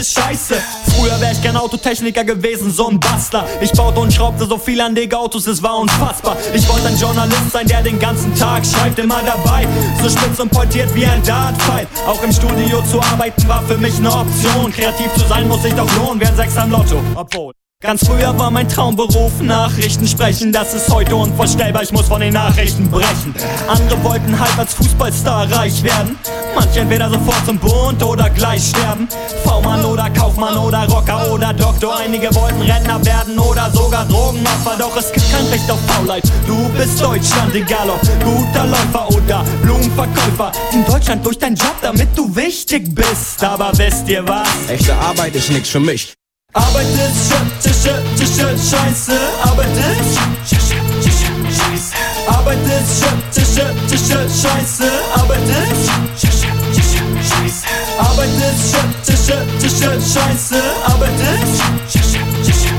[0.03, 0.57] Ist scheiße.
[0.97, 3.47] Früher wär ich gern Autotechniker gewesen, so ein Bastler.
[3.61, 6.37] Ich baute und schraubte so viel an die Autos, es war unfassbar.
[6.53, 9.67] Ich wollte ein Journalist sein, der den ganzen Tag schreibt, immer dabei.
[10.03, 11.87] So spitz und pointiert wie ein Dartpfeil.
[12.07, 14.73] Auch im Studio zu arbeiten war für mich eine Option.
[14.73, 17.01] Kreativ zu sein muss sich doch lohnen, ein Sechs am Lotto.
[17.15, 17.62] Obwohl.
[17.83, 22.33] Ganz früher war mein Traumberuf Nachrichten sprechen, das ist heute unvorstellbar, ich muss von den
[22.33, 23.35] Nachrichten brechen.
[23.67, 26.17] Andere wollten halt als Fußballstar reich werden,
[26.55, 29.09] manche entweder sofort zum Bund oder gleich sterben.
[29.45, 34.97] V-Mann oder Kaufmann oder Rocker oder Doktor, einige wollten Rentner werden oder sogar Drogenopfer, doch
[34.97, 36.23] es gibt kein Recht auf Faulheit.
[36.47, 40.53] Du bist Deutschland, egal ob guter Läufer oder Blumenverkäufer.
[40.73, 44.49] In Deutschland durch deinen Job, damit du wichtig bist, aber wisst ihr was?
[44.69, 46.15] Echte Arbeit ist nix für mich.
[46.55, 49.17] Arbeit ist shit, shit, shit, shit, scheiße.
[49.43, 51.95] Arbeit ist shit, shit, shit, shit, scheiße.
[52.29, 54.85] Arbeit ist shit, shit, shit, shit, scheiße.
[55.17, 57.67] Arbeit ist shit, shit, shit, shit, scheiße.
[57.99, 60.61] Arbeit ist shit, shit, shit, shit, scheiße.
[60.85, 62.72] Arbeit ist shit, shit, shit, scheiße.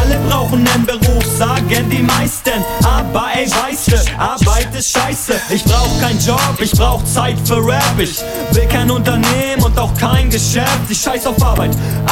[0.00, 2.64] Alle brauchen einen Beruf, sagen die meisten.
[2.84, 5.34] Aber ey, weißt du, Arbeit ist scheiße.
[5.50, 7.98] Ich brauch keinen Job, ich brauch Zeit für Rap.
[7.98, 8.20] Ich
[8.52, 10.80] will kein Unternehmen und auch kein Geschäft.
[10.88, 11.70] Ich scheiß auf Arbeit,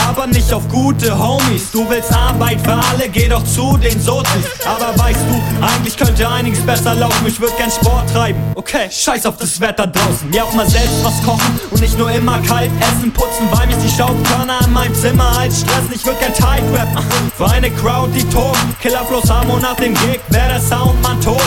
[0.09, 1.71] aber nicht auf gute Homies.
[1.73, 4.45] Du willst Arbeit für alle, geh doch zu den Sozis.
[4.65, 7.27] Aber weißt du, eigentlich könnte einiges besser laufen.
[7.27, 8.41] Ich würd gern Sport treiben.
[8.55, 10.31] Okay, scheiß auf das Wetter draußen.
[10.31, 13.77] Mir auch mal selbst was kochen und nicht nur immer kalt essen, putzen, weil mich
[13.85, 15.91] die Staubkörner in meinem Zimmer halt stressen.
[15.95, 16.89] Ich würd gern Tide Rap
[17.37, 18.59] für eine Crowd, die tobt.
[18.81, 21.41] Killerfluss haben und nach dem Gig wär der Soundmann tot.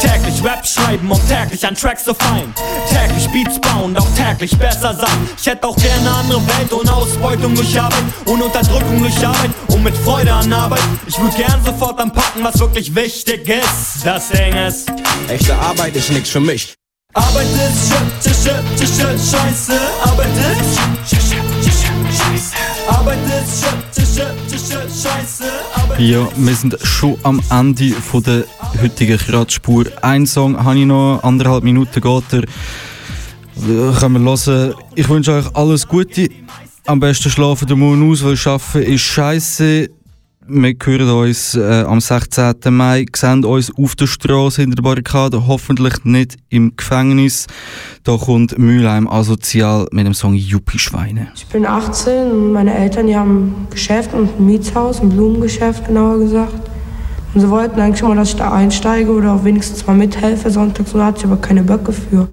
[0.00, 2.54] Täglich Rap schreiben, um täglich an Tracks zu fallen.
[2.88, 5.28] Täglich Beats bauen, doch täglich besser sein.
[5.40, 9.50] Ich hätte auch gerne eine andere Welt ohne Ausbeutung durch Arbeit und Unterdrückung durch Arbeit
[9.68, 10.80] und mit Freude an Arbeit.
[11.06, 14.04] Ich würde gern sofort anpacken, was wirklich wichtig ist.
[14.04, 14.90] Das Ding ist,
[15.28, 16.74] Echte Arbeit ist nix für mich.
[17.14, 19.80] Arbeit ist shit, shit, shit, shit, scheiße.
[20.04, 21.74] Arbeit ist shit, shit, shit,
[22.16, 22.67] scheiße.
[22.88, 25.44] Arbeit ist shit, scheiße.
[25.98, 28.44] Ja, wir sind schon am Ende von der
[28.80, 29.84] heutigen Kratzspur.
[30.02, 32.42] Ein Song habe ich noch, anderthalb Minuten geht er.
[32.42, 34.74] Äh, Können wir hören.
[34.94, 36.28] Ich wünsche euch alles Gute.
[36.86, 39.90] Am besten schlafen den Morgen aus, weil Arbeiten ist scheiße.
[40.50, 42.54] Wir hören uns äh, am 16.
[42.70, 47.46] Mai, sehen uns auf der Straße hinter der Barrikade, hoffentlich nicht im Gefängnis.
[48.02, 51.28] Da kommt Mülheim asozial mit dem Song Juppie-Schweine.
[51.34, 55.86] Ich bin 18 und meine Eltern die haben ein Geschäft und ein Mietshaus, ein Blumengeschäft
[55.86, 56.70] genauer gesagt.
[57.34, 60.94] Und sie wollten eigentlich mal, dass ich da einsteige oder auch wenigstens mal mithelfe sonntags,
[60.94, 62.28] und da hatte ich aber keine Böcke für.